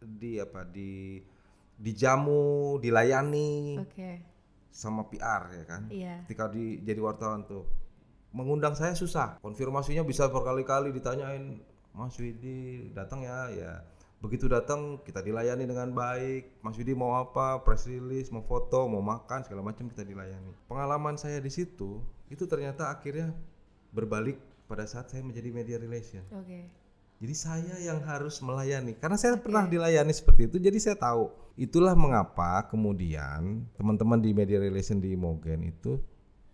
di 0.01 0.37
apa 0.37 0.65
di 0.65 1.21
dijamu, 1.81 2.77
dilayani 2.77 3.81
Oke, 3.81 4.21
sama 4.71 5.05
PR 5.11 5.51
ya 5.51 5.63
kan. 5.67 5.81
iya. 5.91 6.23
Ketika 6.25 6.47
di 6.47 6.79
jadi 6.81 7.03
wartawan 7.03 7.43
tuh 7.45 7.67
mengundang 8.31 8.73
saya 8.73 8.95
susah, 8.95 9.37
konfirmasinya 9.43 10.07
bisa 10.07 10.31
berkali-kali 10.31 10.95
ditanyain, 10.95 11.59
Mas 11.91 12.15
Widi 12.15 12.89
datang 12.95 13.27
ya, 13.27 13.51
ya 13.51 13.83
begitu 14.21 14.45
datang 14.45 15.01
kita 15.01 15.19
dilayani 15.19 15.65
dengan 15.65 15.91
baik. 15.91 16.63
Mas 16.63 16.77
Widi 16.77 16.93
mau 16.93 17.17
apa, 17.17 17.59
press 17.65 17.89
release, 17.89 18.29
mau 18.29 18.45
foto, 18.45 18.85
mau 18.87 19.01
makan 19.01 19.43
segala 19.43 19.65
macam 19.65 19.89
kita 19.89 20.05
dilayani. 20.05 20.53
Pengalaman 20.69 21.17
saya 21.17 21.41
di 21.41 21.49
situ 21.49 21.99
itu 22.29 22.47
ternyata 22.47 22.93
akhirnya 22.93 23.33
berbalik 23.91 24.39
pada 24.69 24.87
saat 24.87 25.11
saya 25.11 25.25
menjadi 25.25 25.51
media 25.51 25.77
relation. 25.81 26.23
Oke. 26.31 26.80
Jadi 27.21 27.35
saya 27.37 27.77
yang 27.77 28.01
harus 28.01 28.41
melayani 28.41 28.97
karena 28.97 29.13
saya 29.13 29.37
pernah 29.37 29.69
dilayani 29.69 30.09
seperti 30.09 30.49
itu 30.49 30.57
jadi 30.57 30.73
saya 30.81 30.97
tahu. 30.97 31.29
Itulah 31.53 31.93
mengapa 31.93 32.65
kemudian 32.65 33.69
teman-teman 33.77 34.17
di 34.17 34.33
media 34.33 34.57
relation 34.57 34.97
di 34.97 35.13
Mogen 35.13 35.69
itu 35.69 36.01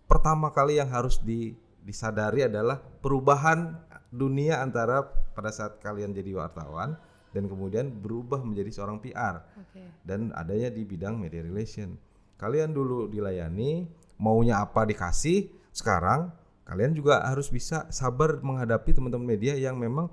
pertama 0.04 0.52
kali 0.52 0.76
yang 0.76 0.92
harus 0.92 1.16
di- 1.24 1.56
disadari 1.80 2.44
adalah 2.44 2.76
perubahan 2.76 3.80
dunia 4.12 4.60
antara 4.60 5.08
pada 5.32 5.48
saat 5.48 5.80
kalian 5.80 6.12
jadi 6.12 6.36
wartawan 6.36 7.00
dan 7.32 7.48
kemudian 7.48 7.88
berubah 7.88 8.44
menjadi 8.44 8.68
seorang 8.68 9.00
PR 9.00 9.40
Oke. 9.56 9.80
dan 10.04 10.36
adanya 10.36 10.68
di 10.68 10.84
bidang 10.84 11.16
media 11.16 11.40
relation. 11.40 11.96
Kalian 12.36 12.76
dulu 12.76 13.08
dilayani, 13.08 13.88
maunya 14.20 14.60
apa 14.60 14.84
dikasih, 14.84 15.48
sekarang 15.72 16.28
kalian 16.68 16.92
juga 16.92 17.24
harus 17.24 17.48
bisa 17.48 17.88
sabar 17.88 18.36
menghadapi 18.44 18.92
teman-teman 18.92 19.24
media 19.24 19.56
yang 19.56 19.80
memang 19.80 20.12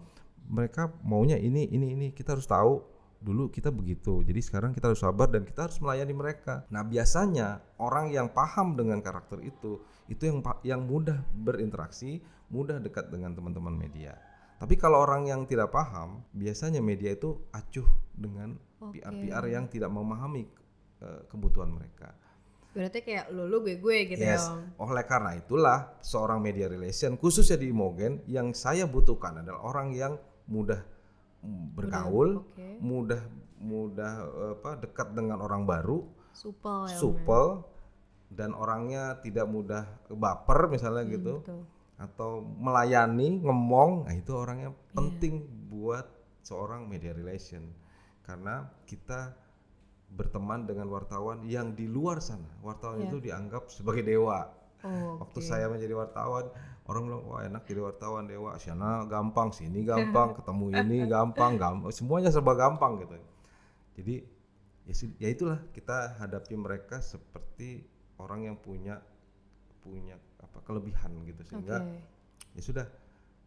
mereka 0.49 0.93
maunya 1.01 1.35
ini 1.35 1.65
ini 1.67 1.93
ini. 1.93 2.07
Kita 2.11 2.33
harus 2.37 2.45
tahu 2.45 2.81
dulu 3.19 3.49
kita 3.49 3.73
begitu. 3.73 4.21
Jadi 4.21 4.37
sekarang 4.37 4.71
kita 4.71 4.93
harus 4.93 5.01
sabar 5.01 5.25
dan 5.25 5.41
kita 5.41 5.65
harus 5.65 5.81
melayani 5.81 6.13
mereka. 6.13 6.61
Nah, 6.69 6.85
biasanya 6.85 7.63
orang 7.81 8.13
yang 8.13 8.29
paham 8.29 8.77
dengan 8.77 9.01
karakter 9.01 9.41
itu 9.41 9.81
itu 10.05 10.23
yang 10.29 10.45
yang 10.61 10.81
mudah 10.85 11.25
berinteraksi, 11.33 12.21
mudah 12.53 12.77
dekat 12.77 13.09
dengan 13.09 13.33
teman-teman 13.33 13.73
media. 13.73 14.13
Tapi 14.55 14.77
kalau 14.79 15.03
orang 15.03 15.27
yang 15.27 15.43
tidak 15.43 15.73
paham, 15.73 16.23
biasanya 16.31 16.79
media 16.79 17.11
itu 17.11 17.35
acuh 17.51 17.87
dengan 18.15 18.55
Oke. 18.79 19.01
PR-PR 19.01 19.43
yang 19.51 19.65
tidak 19.67 19.91
memahami 19.91 20.47
eh, 21.01 21.21
kebutuhan 21.27 21.73
mereka. 21.73 22.13
Berarti 22.71 23.03
kayak 23.03 23.31
lu 23.31 23.47
lu 23.47 23.63
gue 23.63 23.79
gue 23.79 23.97
gitu 24.15 24.19
Yes. 24.19 24.51
ya. 24.51 24.59
Oleh 24.79 25.03
karena 25.07 25.35
itulah 25.35 25.95
seorang 26.03 26.43
media 26.43 26.67
relation 26.67 27.15
khususnya 27.15 27.55
di 27.55 27.71
Imogen 27.71 28.19
yang 28.27 28.51
saya 28.51 28.83
butuhkan 28.83 29.39
adalah 29.43 29.63
orang 29.63 29.95
yang 29.95 30.13
mudah 30.45 30.81
bergaul, 31.75 32.41
mudah 32.79 33.21
mudah 33.55 34.13
eh, 34.25 34.51
apa 34.55 34.71
dekat 34.77 35.13
dengan 35.13 35.39
orang 35.39 35.63
baru, 35.63 36.05
Supel 36.35 36.91
ya 36.91 36.91
Om 36.91 36.91
ya. 36.91 36.97
supel 36.99 37.45
dan 38.27 38.51
orangnya 38.51 39.21
tidak 39.21 39.47
mudah 39.47 39.85
baper 40.11 40.67
misalnya 40.67 41.07
Hmm, 41.07 41.13
gitu 41.13 41.33
betul. 41.39 41.61
atau 41.95 42.29
melayani, 42.43 43.39
ngomong, 43.39 44.03
nah 44.03 44.13
itu 44.13 44.35
orangnya 44.35 44.73
Iya. 44.73 44.91
penting 44.91 45.33
buat 45.69 46.03
seorang 46.41 46.85
media 46.85 47.15
relation 47.15 47.71
karena 48.21 48.67
kita 48.83 49.31
berteman 50.11 50.63
dengan 50.63 50.87
wartawan 50.87 51.41
yang 51.43 51.71
di 51.71 51.87
luar 51.87 52.19
sana. 52.19 52.47
Wartawan 52.59 52.99
Iya. 52.99 53.07
itu 53.07 53.17
dianggap 53.21 53.63
sebagai 53.69 54.03
dewa. 54.03 54.51
Oh, 54.83 55.17
Waktu 55.19 55.39
oke. 55.41 55.47
saya 55.47 55.65
menjadi 55.65 55.97
wartawan, 55.97 56.51
orang 56.85 57.01
bilang 57.09 57.23
wah 57.25 57.41
enak 57.41 57.65
jadi 57.65 57.81
wartawan 57.81 58.29
dewa. 58.29 58.57
Sana 58.61 59.05
gampang, 59.09 59.49
sini 59.49 59.81
gampang, 59.81 60.33
ketemu 60.37 60.65
ini 60.85 60.97
gampang, 61.09 61.57
gampang, 61.57 61.91
semuanya 61.93 62.29
serba 62.29 62.53
gampang 62.53 63.01
gitu. 63.01 63.15
Jadi 63.95 64.15
ya, 64.85 64.93
ya 65.17 65.29
itulah 65.33 65.59
kita 65.73 66.17
hadapi 66.21 66.53
mereka 66.53 67.01
seperti 67.01 67.83
orang 68.21 68.47
yang 68.47 68.57
punya 68.59 69.01
punya 69.81 70.17
apa 70.41 70.61
kelebihan 70.65 71.13
gitu 71.29 71.41
sehingga 71.45 71.77
Oke. 71.81 72.57
ya 72.57 72.61
sudah 72.61 72.85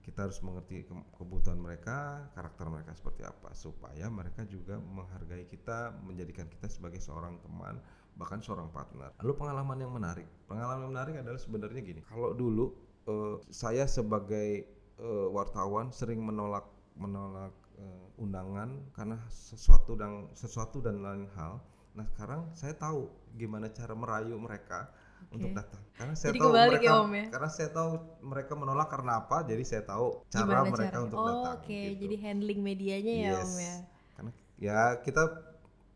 kita 0.06 0.24
harus 0.24 0.38
mengerti 0.40 0.86
ke- 0.86 1.08
kebutuhan 1.18 1.58
mereka 1.58 2.30
karakter 2.32 2.70
mereka 2.70 2.94
seperti 2.94 3.26
apa 3.26 3.50
supaya 3.52 4.06
mereka 4.06 4.46
juga 4.46 4.78
menghargai 4.78 5.50
kita 5.50 5.98
menjadikan 6.06 6.46
kita 6.46 6.70
sebagai 6.70 7.02
seorang 7.02 7.42
teman 7.42 7.82
bahkan 8.14 8.38
seorang 8.38 8.70
partner 8.70 9.10
lalu 9.18 9.34
pengalaman 9.34 9.78
yang 9.82 9.92
menarik 9.92 10.26
pengalaman 10.46 10.86
yang 10.86 10.92
menarik 10.94 11.14
adalah 11.20 11.40
sebenarnya 11.42 11.80
gini 11.82 12.00
kalau 12.06 12.32
dulu 12.32 12.70
eh, 13.08 13.34
saya 13.48 13.88
sebagai 13.88 14.68
eh, 14.98 15.26
wartawan 15.32 15.88
sering 15.90 16.20
menolak 16.20 16.68
menolak 16.94 17.50
eh, 17.76 18.04
undangan 18.16 18.68
karena 18.92 19.16
sesuatu 19.26 19.94
dan 19.94 20.28
sesuatu 20.34 20.78
dan 20.78 21.00
lain 21.00 21.26
hal 21.34 21.58
nah 21.96 22.06
sekarang 22.14 22.46
saya 22.52 22.76
tahu 22.76 23.10
gimana 23.34 23.72
cara 23.72 23.90
merayu 23.96 24.38
mereka 24.38 24.86
untuk 25.34 25.50
datang 25.50 25.82
karena 25.98 26.14
saya 26.14 26.30
Jadi 26.30 26.38
tahu 26.40 26.52
mereka 26.54 26.86
ya, 26.86 26.94
Om, 27.02 27.10
ya? 27.10 27.26
karena 27.26 27.50
saya 27.50 27.68
tahu 27.74 27.90
mereka 28.22 28.52
menolak 28.54 28.88
karena 28.88 29.12
apa 29.18 29.36
jadi 29.42 29.62
saya 29.66 29.82
tahu 29.82 30.22
cara 30.30 30.46
Gimana 30.46 30.70
mereka 30.70 30.94
cara- 30.94 31.04
untuk 31.04 31.18
oh, 31.18 31.26
datang 31.26 31.56
Oke, 31.58 31.74
gitu. 31.74 31.94
jadi 32.06 32.16
handling 32.22 32.60
medianya 32.62 33.14
ya 33.18 33.30
Yes. 33.34 33.42
Om 33.42 33.54
ya. 33.58 33.76
karena 34.14 34.30
ya 34.58 34.78
kita 35.02 35.22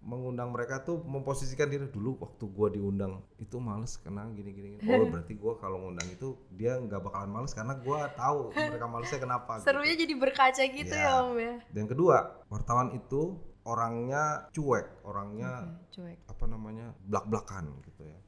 mengundang 0.02 0.50
mereka 0.50 0.82
tuh 0.82 0.98
memposisikan 0.98 1.70
diri 1.70 1.86
dulu 1.86 2.18
waktu 2.18 2.44
gua 2.50 2.68
diundang 2.68 3.22
itu 3.38 3.54
males 3.56 3.94
karena 3.96 4.26
gini 4.30 4.50
gini, 4.50 4.68
gini. 4.76 4.90
oh 4.90 5.06
berarti 5.06 5.38
gua 5.38 5.54
kalau 5.56 5.78
ngundang 5.78 6.10
itu 6.10 6.34
dia 6.50 6.74
nggak 6.76 6.98
bakalan 7.00 7.30
males 7.30 7.54
karena 7.54 7.78
gua 7.78 8.10
tahu 8.12 8.50
mereka 8.50 8.86
malesnya 8.86 9.20
kenapa 9.20 9.62
Serunya 9.62 9.94
gitu. 9.94 10.02
jadi 10.02 10.14
berkaca 10.18 10.62
gitu 10.66 10.94
Ya. 10.94 11.06
ya 11.06 11.12
Om 11.22 11.38
ya. 11.38 11.54
dan 11.70 11.84
kedua 11.86 12.16
wartawan 12.50 12.90
itu 12.92 13.38
orangnya 13.62 14.50
cuek 14.50 15.06
orangnya 15.06 15.70
Oke, 15.70 16.02
cuek. 16.02 16.18
apa 16.26 16.44
namanya 16.44 16.90
blak-blakan 17.06 17.70
gitu 17.86 18.02
ya. 18.02 18.18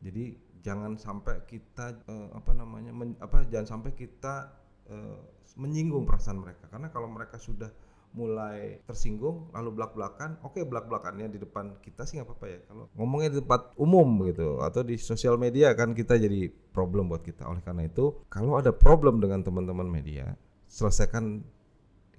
Jadi 0.00 0.24
jangan 0.64 0.96
sampai 0.96 1.44
kita 1.44 2.00
eh, 2.08 2.28
apa 2.32 2.56
namanya 2.56 2.88
men- 2.90 3.20
apa 3.20 3.44
jangan 3.52 3.76
sampai 3.76 3.92
kita 3.92 4.48
eh, 4.88 5.20
menyinggung 5.60 6.08
perasaan 6.08 6.40
mereka 6.40 6.64
karena 6.72 6.88
kalau 6.88 7.04
mereka 7.06 7.36
sudah 7.36 7.68
mulai 8.12 8.76
tersinggung 8.84 9.48
lalu 9.56 9.72
belak-belakan 9.80 10.36
oke 10.44 10.60
belak-belakannya 10.68 11.32
di 11.32 11.40
depan 11.40 11.80
kita 11.80 12.04
sih 12.04 12.20
nggak 12.20 12.28
apa-apa 12.28 12.46
ya 12.46 12.58
kalau 12.68 12.84
ngomongnya 12.92 13.28
di 13.32 13.38
tempat 13.40 13.72
umum 13.80 14.08
gitu 14.28 14.60
atau 14.60 14.84
di 14.84 15.00
sosial 15.00 15.40
media 15.40 15.72
kan 15.72 15.96
kita 15.96 16.20
jadi 16.20 16.52
problem 16.76 17.08
buat 17.08 17.24
kita 17.24 17.48
oleh 17.48 17.64
karena 17.64 17.88
itu 17.88 18.12
kalau 18.28 18.60
ada 18.60 18.68
problem 18.68 19.16
dengan 19.16 19.40
teman-teman 19.40 19.88
media 19.88 20.36
selesaikan 20.68 21.40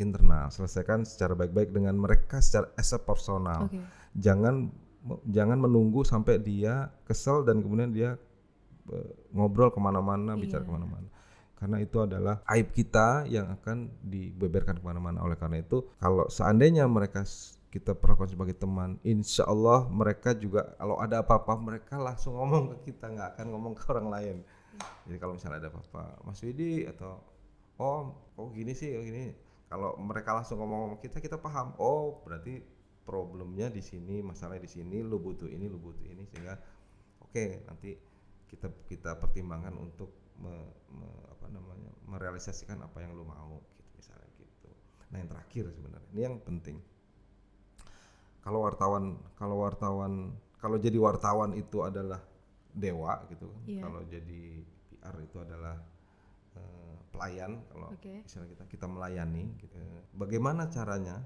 internal 0.02 0.50
selesaikan 0.50 1.06
secara 1.06 1.38
baik-baik 1.38 1.70
dengan 1.70 1.94
mereka 1.94 2.42
secara 2.42 2.74
as 2.74 2.90
a 2.90 2.98
personal 2.98 3.70
Oke. 3.70 3.78
jangan 4.18 4.74
jangan 5.30 5.62
menunggu 5.62 6.02
sampai 6.02 6.42
dia 6.42 6.90
kesel 7.06 7.46
dan 7.46 7.62
kemudian 7.62 7.94
dia 7.94 8.18
eh, 8.90 9.10
ngobrol 9.30 9.70
ke 9.70 9.78
mana-mana 9.78 10.34
bicara 10.34 10.66
Iya. 10.66 10.70
ke 10.70 10.74
mana-mana 10.74 11.08
karena 11.64 11.80
itu 11.80 11.96
adalah 12.04 12.44
aib 12.52 12.76
kita 12.76 13.24
yang 13.32 13.48
akan 13.56 13.88
dibeberkan 14.04 14.76
ke 14.76 14.84
mana-mana 14.84 15.24
oleh 15.24 15.40
karena 15.40 15.64
itu 15.64 15.88
kalau 15.96 16.28
seandainya 16.28 16.84
mereka 16.92 17.24
kita 17.72 17.96
perlakukan 17.96 18.36
sebagai 18.36 18.54
teman, 18.54 19.00
insya 19.02 19.48
Allah 19.48 19.88
mereka 19.88 20.36
juga 20.36 20.76
kalau 20.76 21.00
ada 21.00 21.24
apa-apa 21.24 21.56
mereka 21.56 21.96
langsung 21.98 22.36
ngomong 22.36 22.76
ke 22.76 22.92
kita, 22.92 23.10
nggak 23.10 23.30
akan 23.34 23.46
ngomong 23.50 23.74
ke 23.74 23.84
orang 23.90 24.08
lain. 24.12 24.38
Jadi 25.10 25.18
kalau 25.18 25.34
misalnya 25.40 25.58
ada 25.64 25.70
apa-apa, 25.74 26.22
Mas 26.22 26.44
Widi 26.46 26.86
atau 26.86 27.18
oh, 27.82 28.14
oh 28.38 28.48
gini 28.54 28.78
sih, 28.78 28.94
oh 28.94 29.02
gini. 29.02 29.34
Kalau 29.72 29.98
mereka 29.98 30.38
langsung 30.38 30.62
ngomong 30.62 31.02
ke 31.02 31.10
kita, 31.10 31.18
kita 31.18 31.42
paham. 31.42 31.74
Oh, 31.82 32.22
berarti 32.22 32.62
problemnya 33.10 33.74
di 33.74 33.82
sini, 33.82 34.22
masalahnya 34.22 34.70
di 34.70 34.72
sini, 34.78 35.02
lu 35.02 35.18
butuh 35.18 35.50
ini, 35.50 35.66
lu 35.66 35.82
butuh 35.82 36.06
ini 36.06 36.30
sehingga 36.30 36.54
oke 37.26 37.34
okay, 37.34 37.66
nanti 37.66 37.98
kita 38.54 38.70
kita 38.86 39.18
pertimbangkan 39.18 39.74
untuk 39.82 40.23
me, 40.40 40.54
me, 40.94 41.10
apa 41.30 41.48
namanya 41.52 41.92
merealisasikan 42.10 42.82
apa 42.82 43.04
yang 43.04 43.14
lu 43.14 43.26
mau 43.26 43.62
gitu 43.78 43.92
misalnya 43.98 44.30
gitu. 44.38 44.70
Nah 45.14 45.18
yang 45.22 45.30
terakhir 45.30 45.66
sebenarnya 45.74 46.10
ini 46.14 46.22
yang 46.22 46.38
penting 46.42 46.78
kalau 48.44 48.60
wartawan 48.68 49.16
kalau 49.40 49.64
wartawan 49.64 50.36
kalau 50.60 50.76
jadi 50.76 51.00
wartawan 51.00 51.56
itu 51.56 51.80
adalah 51.84 52.20
dewa 52.76 53.24
gitu 53.32 53.48
yeah. 53.64 53.82
kalau 53.88 54.04
jadi 54.04 54.44
PR 54.92 55.16
itu 55.24 55.38
adalah 55.40 55.80
uh, 56.60 56.96
pelayan 57.16 57.64
kalau 57.72 57.96
okay. 57.96 58.20
misalnya 58.22 58.50
kita 58.60 58.64
kita 58.68 58.86
melayani 58.86 59.48
gitu. 59.64 59.76
bagaimana 60.16 60.68
caranya 60.68 61.24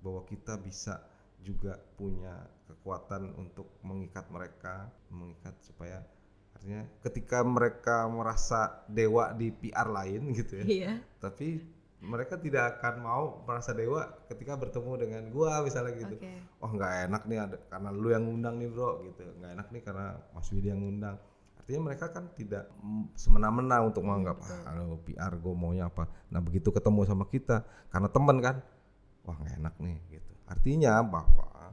bahwa 0.00 0.24
kita 0.24 0.56
bisa 0.60 1.04
juga 1.44 1.76
punya 2.00 2.48
kekuatan 2.64 3.36
untuk 3.36 3.68
mengikat 3.84 4.24
mereka 4.32 4.88
mengikat 5.12 5.52
supaya 5.60 6.00
artinya 6.54 6.82
ketika 7.02 7.42
mereka 7.42 8.06
merasa 8.06 8.86
dewa 8.86 9.34
di 9.34 9.50
PR 9.50 9.90
lain 9.90 10.32
gitu 10.38 10.62
ya 10.62 10.66
yeah. 10.66 10.96
tapi 11.18 11.74
mereka 12.04 12.36
tidak 12.36 12.78
akan 12.78 12.94
mau 13.00 13.24
merasa 13.48 13.72
dewa 13.72 14.12
ketika 14.28 14.60
bertemu 14.60 14.92
dengan 15.00 15.22
gua 15.32 15.64
misalnya 15.64 15.96
gitu. 15.96 16.20
Okay. 16.20 16.36
Oh 16.60 16.70
nggak 16.70 17.08
enak 17.10 17.22
nih 17.24 17.38
ada 17.40 17.56
karena 17.72 17.88
lu 17.90 18.08
yang 18.12 18.24
ngundang 18.28 18.60
nih 18.60 18.68
bro 18.68 19.00
gitu. 19.08 19.24
Nggak 19.40 19.50
enak 19.56 19.66
nih 19.72 19.82
karena 19.82 20.06
Mas 20.36 20.48
Widi 20.52 20.68
yang 20.68 20.84
ngundang. 20.84 21.16
Artinya 21.56 21.80
mereka 21.88 22.12
kan 22.12 22.28
tidak 22.36 22.68
semena-mena 23.16 23.80
untuk 23.80 24.04
menganggap 24.04 24.36
ah 24.68 24.76
lo 24.76 25.00
PR 25.00 25.32
gue 25.40 25.54
maunya 25.56 25.88
apa. 25.88 26.04
Nah 26.28 26.44
begitu 26.44 26.68
ketemu 26.68 27.08
sama 27.08 27.24
kita 27.24 27.64
karena 27.88 28.08
temen 28.12 28.36
kan, 28.44 28.56
wah 29.24 29.36
nggak 29.40 29.54
enak 29.64 29.74
nih 29.80 29.96
gitu. 30.12 30.32
Artinya 30.44 31.00
bahwa 31.00 31.72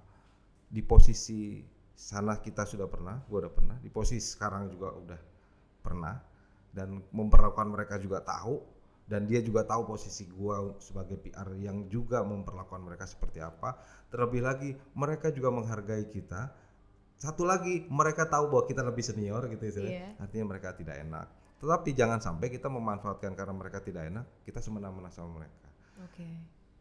di 0.72 0.80
posisi 0.80 1.60
sana 2.02 2.42
kita 2.42 2.66
sudah 2.66 2.90
pernah, 2.90 3.22
gua 3.30 3.46
udah 3.46 3.54
pernah. 3.54 3.78
Di 3.78 3.94
posisi 3.94 4.26
sekarang 4.26 4.74
juga 4.74 4.90
udah 4.90 5.22
pernah 5.86 6.18
dan 6.74 6.98
memperlakukan 7.14 7.70
mereka 7.70 8.02
juga 8.02 8.26
tahu 8.26 8.58
dan 9.06 9.30
dia 9.30 9.44
juga 9.46 9.62
tahu 9.70 9.86
posisi 9.86 10.26
gua 10.34 10.74
sebagai 10.82 11.22
PR 11.22 11.46
yang 11.62 11.86
juga 11.94 12.26
memperlakukan 12.26 12.82
mereka 12.82 13.06
seperti 13.06 13.38
apa. 13.38 13.78
Terlebih 14.10 14.42
lagi 14.42 14.70
mereka 14.98 15.30
juga 15.30 15.54
menghargai 15.54 16.10
kita. 16.10 16.50
Satu 17.22 17.46
lagi 17.46 17.86
mereka 17.86 18.26
tahu 18.26 18.50
bahwa 18.50 18.66
kita 18.66 18.82
lebih 18.82 19.06
senior 19.06 19.46
gitu 19.46 19.62
ya. 19.70 20.10
Yeah. 20.10 20.12
Artinya 20.18 20.58
mereka 20.58 20.74
tidak 20.74 20.98
enak. 21.06 21.30
Tetapi 21.62 21.94
jangan 21.94 22.18
sampai 22.18 22.50
kita 22.50 22.66
memanfaatkan 22.66 23.38
karena 23.38 23.54
mereka 23.54 23.78
tidak 23.86 24.10
enak, 24.10 24.26
kita 24.42 24.58
semena-mena 24.58 25.14
sama 25.14 25.38
mereka. 25.38 25.70
Oke. 26.02 26.26
Okay. 26.26 26.34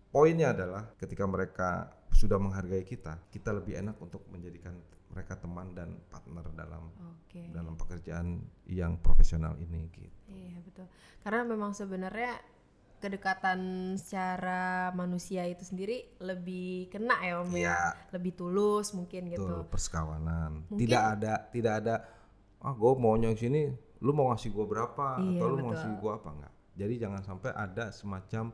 Poinnya 0.09 0.57
adalah 0.57 0.91
ketika 0.97 1.29
mereka 1.29 1.93
sudah 2.11 2.41
menghargai 2.41 2.83
kita, 2.83 3.21
kita 3.29 3.53
lebih 3.53 3.77
enak 3.79 4.01
untuk 4.01 4.25
menjadikan 4.33 4.75
mereka 5.11 5.35
teman 5.39 5.75
dan 5.75 5.99
partner 6.07 6.47
dalam 6.55 6.91
okay. 7.27 7.51
dalam 7.51 7.75
pekerjaan 7.75 8.47
yang 8.71 8.99
profesional 9.03 9.59
ini 9.59 9.91
gitu. 9.91 10.09
Iya 10.31 10.59
betul. 10.63 10.87
Karena 11.27 11.43
memang 11.45 11.75
sebenarnya 11.75 12.39
kedekatan 13.01 13.61
secara 13.97 14.93
manusia 14.93 15.49
itu 15.49 15.65
sendiri 15.65 16.21
lebih 16.21 16.93
kena 16.93 17.17
ya 17.25 17.41
Om 17.41 17.51
ya, 17.57 17.59
iya. 17.59 17.77
lebih 18.13 18.37
tulus 18.37 18.93
mungkin 18.93 19.33
gitu. 19.33 19.41
Betul, 19.41 19.61
perskawanan. 19.73 20.69
Mungkin, 20.69 20.85
tidak 20.85 21.03
ada 21.17 21.35
tidak 21.51 21.75
ada 21.81 21.95
ah 22.61 22.77
gue 22.77 22.93
maunya 23.01 23.33
sini, 23.33 23.73
lu 24.05 24.13
mau 24.13 24.29
ngasih 24.31 24.53
gue 24.53 24.67
berapa 24.69 25.17
iya, 25.25 25.41
atau 25.41 25.47
lu 25.49 25.55
betul. 25.57 25.65
mau 25.65 25.71
ngasih 25.73 25.91
gue 25.97 26.13
apa 26.13 26.29
enggak. 26.29 26.55
Jadi 26.77 26.95
jangan 27.01 27.23
sampai 27.25 27.51
ada 27.57 27.85
semacam 27.91 28.45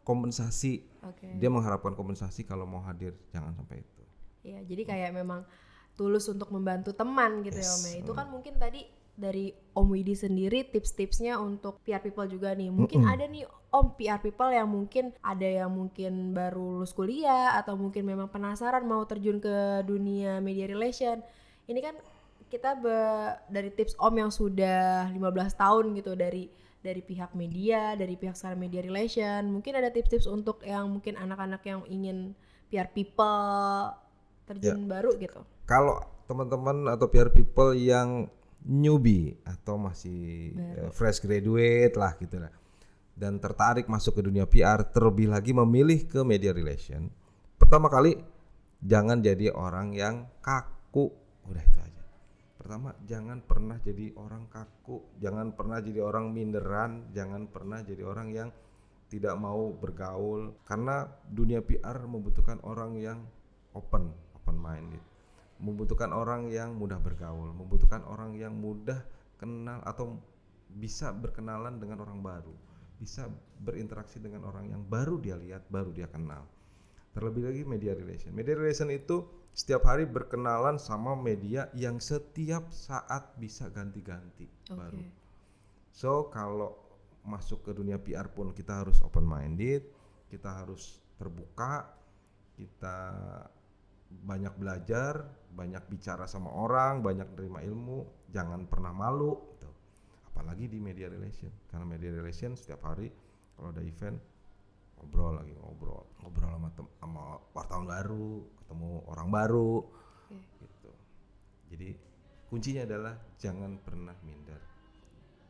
kompensasi. 0.00 0.74
Okay. 1.14 1.36
Dia 1.36 1.52
mengharapkan 1.52 1.92
kompensasi 1.92 2.48
kalau 2.48 2.64
mau 2.64 2.80
hadir, 2.82 3.12
jangan 3.30 3.52
sampai 3.52 3.84
itu. 3.84 4.02
Iya, 4.40 4.64
jadi 4.64 4.82
kayak 4.88 5.10
memang 5.12 5.44
tulus 6.00 6.24
untuk 6.32 6.48
membantu 6.48 6.96
teman 6.96 7.44
gitu 7.44 7.60
yes. 7.60 7.68
ya 7.68 7.70
Om 7.76 7.82
ya. 7.84 7.94
Itu 8.00 8.12
kan 8.16 8.26
mungkin 8.32 8.56
tadi 8.56 8.88
dari 9.20 9.52
Om 9.76 9.92
Widi 9.92 10.16
sendiri 10.16 10.64
tips-tipsnya 10.64 11.36
untuk 11.36 11.76
PR 11.84 12.00
people 12.00 12.24
juga 12.24 12.56
nih. 12.56 12.72
Mungkin 12.72 13.04
mm 13.04 13.06
-hmm. 13.06 13.14
ada 13.20 13.24
nih 13.28 13.44
Om 13.68 13.86
PR 14.00 14.24
people 14.24 14.48
yang 14.48 14.72
mungkin 14.72 15.12
ada 15.20 15.44
yang 15.44 15.68
mungkin 15.68 16.32
baru 16.32 16.80
lulus 16.80 16.96
kuliah 16.96 17.60
atau 17.60 17.76
mungkin 17.76 18.08
memang 18.08 18.32
penasaran 18.32 18.88
mau 18.88 19.04
terjun 19.04 19.36
ke 19.36 19.84
dunia 19.84 20.40
media 20.40 20.64
relation. 20.64 21.20
Ini 21.68 21.80
kan 21.84 21.94
kita 22.48 22.80
be 22.80 22.96
dari 23.52 23.68
tips 23.70 23.94
Om 24.00 24.14
yang 24.16 24.32
sudah 24.32 25.12
15 25.12 25.20
tahun 25.54 25.84
gitu 26.00 26.16
dari 26.16 26.48
dari 26.80 27.04
pihak 27.04 27.36
media, 27.36 27.92
dari 27.92 28.16
pihak 28.16 28.32
secara 28.32 28.56
media 28.56 28.80
relation. 28.80 29.52
Mungkin 29.52 29.76
ada 29.76 29.92
tips-tips 29.92 30.24
untuk 30.24 30.64
yang 30.64 30.88
mungkin 30.88 31.20
anak-anak 31.20 31.60
yang 31.68 31.84
ingin 31.86 32.32
PR 32.72 32.88
people 32.88 33.92
terjun 34.50 34.82
ya. 34.84 34.88
baru 34.90 35.10
gitu. 35.16 35.40
Kalau 35.64 36.02
teman-teman 36.26 36.90
atau 36.90 37.06
PR 37.06 37.30
people 37.30 37.74
yang 37.74 38.26
newbie 38.66 39.40
atau 39.46 39.80
masih 39.80 40.52
uh, 40.58 40.90
fresh 40.92 41.24
graduate 41.24 41.96
lah 41.96 42.12
gitu 42.20 42.36
lah 42.36 42.52
dan 43.16 43.40
tertarik 43.40 43.88
masuk 43.88 44.20
ke 44.20 44.22
dunia 44.26 44.44
PR 44.44 44.84
terlebih 44.84 45.32
lagi 45.32 45.56
memilih 45.56 46.04
ke 46.04 46.20
media 46.20 46.52
relation 46.52 47.08
pertama 47.56 47.88
kali 47.88 48.20
jangan 48.84 49.20
jadi 49.20 49.52
orang 49.52 49.92
yang 49.92 50.28
kaku. 50.40 51.12
Udah 51.48 51.62
itu 51.62 51.78
aja. 51.80 52.04
Pertama 52.56 52.96
jangan 53.04 53.40
pernah 53.44 53.76
jadi 53.80 54.12
orang 54.16 54.48
kaku. 54.48 55.16
Jangan 55.20 55.52
pernah 55.56 55.78
jadi 55.80 56.00
orang 56.04 56.32
minderan. 56.32 57.12
Jangan 57.12 57.48
pernah 57.48 57.84
jadi 57.84 58.02
orang 58.04 58.28
yang 58.32 58.48
tidak 59.12 59.36
mau 59.36 59.72
bergaul. 59.72 60.56
Karena 60.64 61.08
dunia 61.28 61.60
PR 61.64 61.96
membutuhkan 62.04 62.60
orang 62.64 62.96
yang 62.96 63.18
open 63.76 64.12
open 64.50 64.58
minded 64.58 65.02
membutuhkan 65.60 66.10
orang 66.10 66.48
yang 66.48 66.72
mudah 66.74 66.96
bergaul, 66.98 67.52
membutuhkan 67.52 68.00
orang 68.08 68.32
yang 68.32 68.56
mudah 68.56 69.04
kenal 69.36 69.84
atau 69.84 70.16
bisa 70.72 71.12
berkenalan 71.12 71.76
dengan 71.76 72.00
orang 72.00 72.24
baru, 72.24 72.52
bisa 72.96 73.28
berinteraksi 73.60 74.18
dengan 74.18 74.48
orang 74.48 74.72
yang 74.72 74.82
baru 74.88 75.20
dia 75.20 75.36
lihat, 75.36 75.68
baru 75.68 75.92
dia 75.92 76.08
kenal. 76.08 76.48
Terlebih 77.12 77.42
lagi 77.44 77.62
media 77.68 77.92
relation. 77.92 78.32
Media 78.32 78.56
relation 78.56 78.88
itu 78.88 79.26
setiap 79.52 79.84
hari 79.84 80.06
berkenalan 80.06 80.80
sama 80.80 81.12
media 81.18 81.68
yang 81.76 82.00
setiap 82.00 82.70
saat 82.70 83.34
bisa 83.36 83.68
ganti-ganti 83.68 84.48
okay. 84.70 84.78
baru. 84.78 85.02
So 85.90 86.30
kalau 86.32 86.78
masuk 87.26 87.68
ke 87.68 87.76
dunia 87.76 88.00
PR 88.00 88.32
pun 88.32 88.54
kita 88.56 88.86
harus 88.86 89.02
open 89.04 89.26
minded, 89.26 89.84
kita 90.30 90.62
harus 90.62 91.02
terbuka, 91.18 91.90
kita 92.54 92.96
banyak 94.10 94.54
belajar, 94.58 95.22
banyak 95.54 95.82
bicara 95.86 96.26
sama 96.26 96.50
orang, 96.50 97.00
banyak 97.00 97.30
terima 97.38 97.62
ilmu, 97.62 98.06
jangan 98.34 98.66
pernah 98.66 98.90
malu 98.90 99.38
gitu. 99.54 99.70
Apalagi 100.34 100.66
di 100.66 100.78
media 100.82 101.06
relation. 101.06 101.50
Karena 101.70 101.86
media 101.86 102.10
relation 102.10 102.58
setiap 102.58 102.82
hari 102.86 103.10
kalau 103.54 103.70
ada 103.70 103.84
event 103.84 104.16
ngobrol 105.00 105.32
lagi 105.36 105.52
ngobrol, 105.56 106.04
ngobrol 106.20 106.48
sama 106.52 106.68
tem 106.76 106.86
sama 107.00 107.22
wartawan 107.56 107.84
baru, 107.88 108.44
ketemu 108.60 108.90
orang 109.08 109.28
baru 109.32 109.74
okay. 110.28 110.64
gitu. 110.64 110.92
Jadi 111.72 111.88
kuncinya 112.52 112.82
adalah 112.84 113.14
jangan 113.40 113.80
pernah 113.80 114.16
minder. 114.24 114.60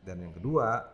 Dan 0.06 0.22
yang 0.22 0.34
kedua, 0.34 0.86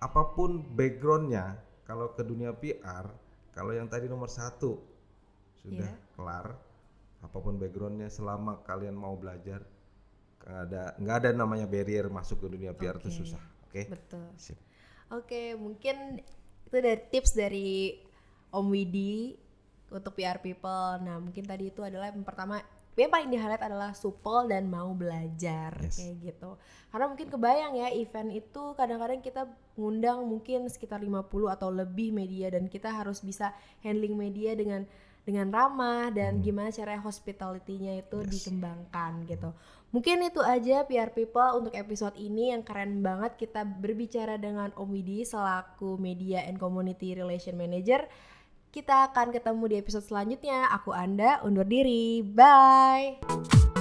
apa 0.00 0.22
pun 0.32 0.64
backgroundnya, 0.74 1.60
kalau 1.84 2.12
ke 2.16 2.24
dunia 2.24 2.56
PR, 2.56 3.08
kalau 3.52 3.72
yang 3.72 3.86
tadi 3.86 4.08
nomor 4.08 4.32
satu 4.32 4.80
sudah 5.64 5.88
yeah. 5.88 6.12
kelar, 6.16 6.56
apa 7.24 7.38
pun 7.40 7.56
backgroundnya 7.56 8.12
selama 8.12 8.60
kalian 8.68 8.92
mau 8.92 9.16
belajar 9.16 9.64
nggak 10.44 10.60
ada 10.68 10.82
nggak 11.00 11.16
ada 11.24 11.28
namanya 11.32 11.64
barrier 11.64 12.12
masuk 12.12 12.44
ke 12.44 12.46
dunia 12.52 12.76
PR 12.76 13.00
okay. 13.00 13.08
itu 13.08 13.24
susah 13.24 13.40
oke 13.40 13.72
okay? 13.72 13.84
betul 13.88 14.24
oke 14.28 14.52
okay, 15.08 15.46
mungkin 15.56 16.20
itu 16.68 16.76
dari 16.76 17.00
tips 17.08 17.32
dari 17.32 17.96
Om 18.52 18.66
Widi 18.68 19.32
untuk 19.88 20.12
PR 20.12 20.44
people 20.44 21.00
nah 21.00 21.16
mungkin 21.16 21.48
tadi 21.48 21.72
itu 21.72 21.80
adalah 21.80 22.12
yang 22.12 22.28
pertama 22.28 22.60
yang 22.94 23.10
paling 23.10 23.26
di 23.26 23.34
highlight 23.34 23.64
adalah 23.66 23.90
supel 23.90 24.46
dan 24.46 24.70
mau 24.70 24.94
belajar 24.94 25.74
yes. 25.82 25.98
kayak 25.98 26.30
gitu. 26.30 26.54
Karena 26.94 27.10
mungkin 27.10 27.26
kebayang 27.26 27.74
ya 27.74 27.88
event 27.90 28.30
itu 28.30 28.62
kadang-kadang 28.78 29.18
kita 29.18 29.50
ngundang 29.74 30.22
mungkin 30.22 30.70
sekitar 30.70 31.02
50 31.02 31.26
atau 31.50 31.74
lebih 31.74 32.14
media 32.14 32.54
dan 32.54 32.70
kita 32.70 32.94
harus 32.94 33.18
bisa 33.18 33.50
handling 33.82 34.14
media 34.14 34.54
dengan 34.54 34.86
dengan 35.24 35.48
ramah 35.48 36.12
dan 36.12 36.44
gimana 36.44 36.68
cara 36.68 37.00
hospitality-nya 37.00 38.04
itu 38.04 38.20
Yes. 38.22 38.30
dikembangkan 38.30 39.24
gitu. 39.24 39.50
Mungkin 39.90 40.26
itu 40.26 40.42
aja 40.42 40.84
PR 40.84 41.14
People 41.14 41.64
untuk 41.64 41.72
episode 41.72 42.18
ini 42.18 42.50
yang 42.52 42.66
keren 42.66 43.00
banget 43.00 43.38
kita 43.38 43.64
berbicara 43.64 44.36
dengan 44.36 44.74
Om 44.74 44.90
Widi 44.90 45.24
selaku 45.24 45.96
Media 45.96 46.44
and 46.44 46.58
Community 46.58 47.14
Relation 47.14 47.54
Manager. 47.54 48.04
Kita 48.74 49.06
akan 49.14 49.30
ketemu 49.30 49.64
di 49.70 49.76
episode 49.78 50.02
selanjutnya. 50.02 50.66
Aku 50.74 50.90
Anda 50.90 51.38
undur 51.46 51.62
diri. 51.64 52.26
Bye. 52.26 53.73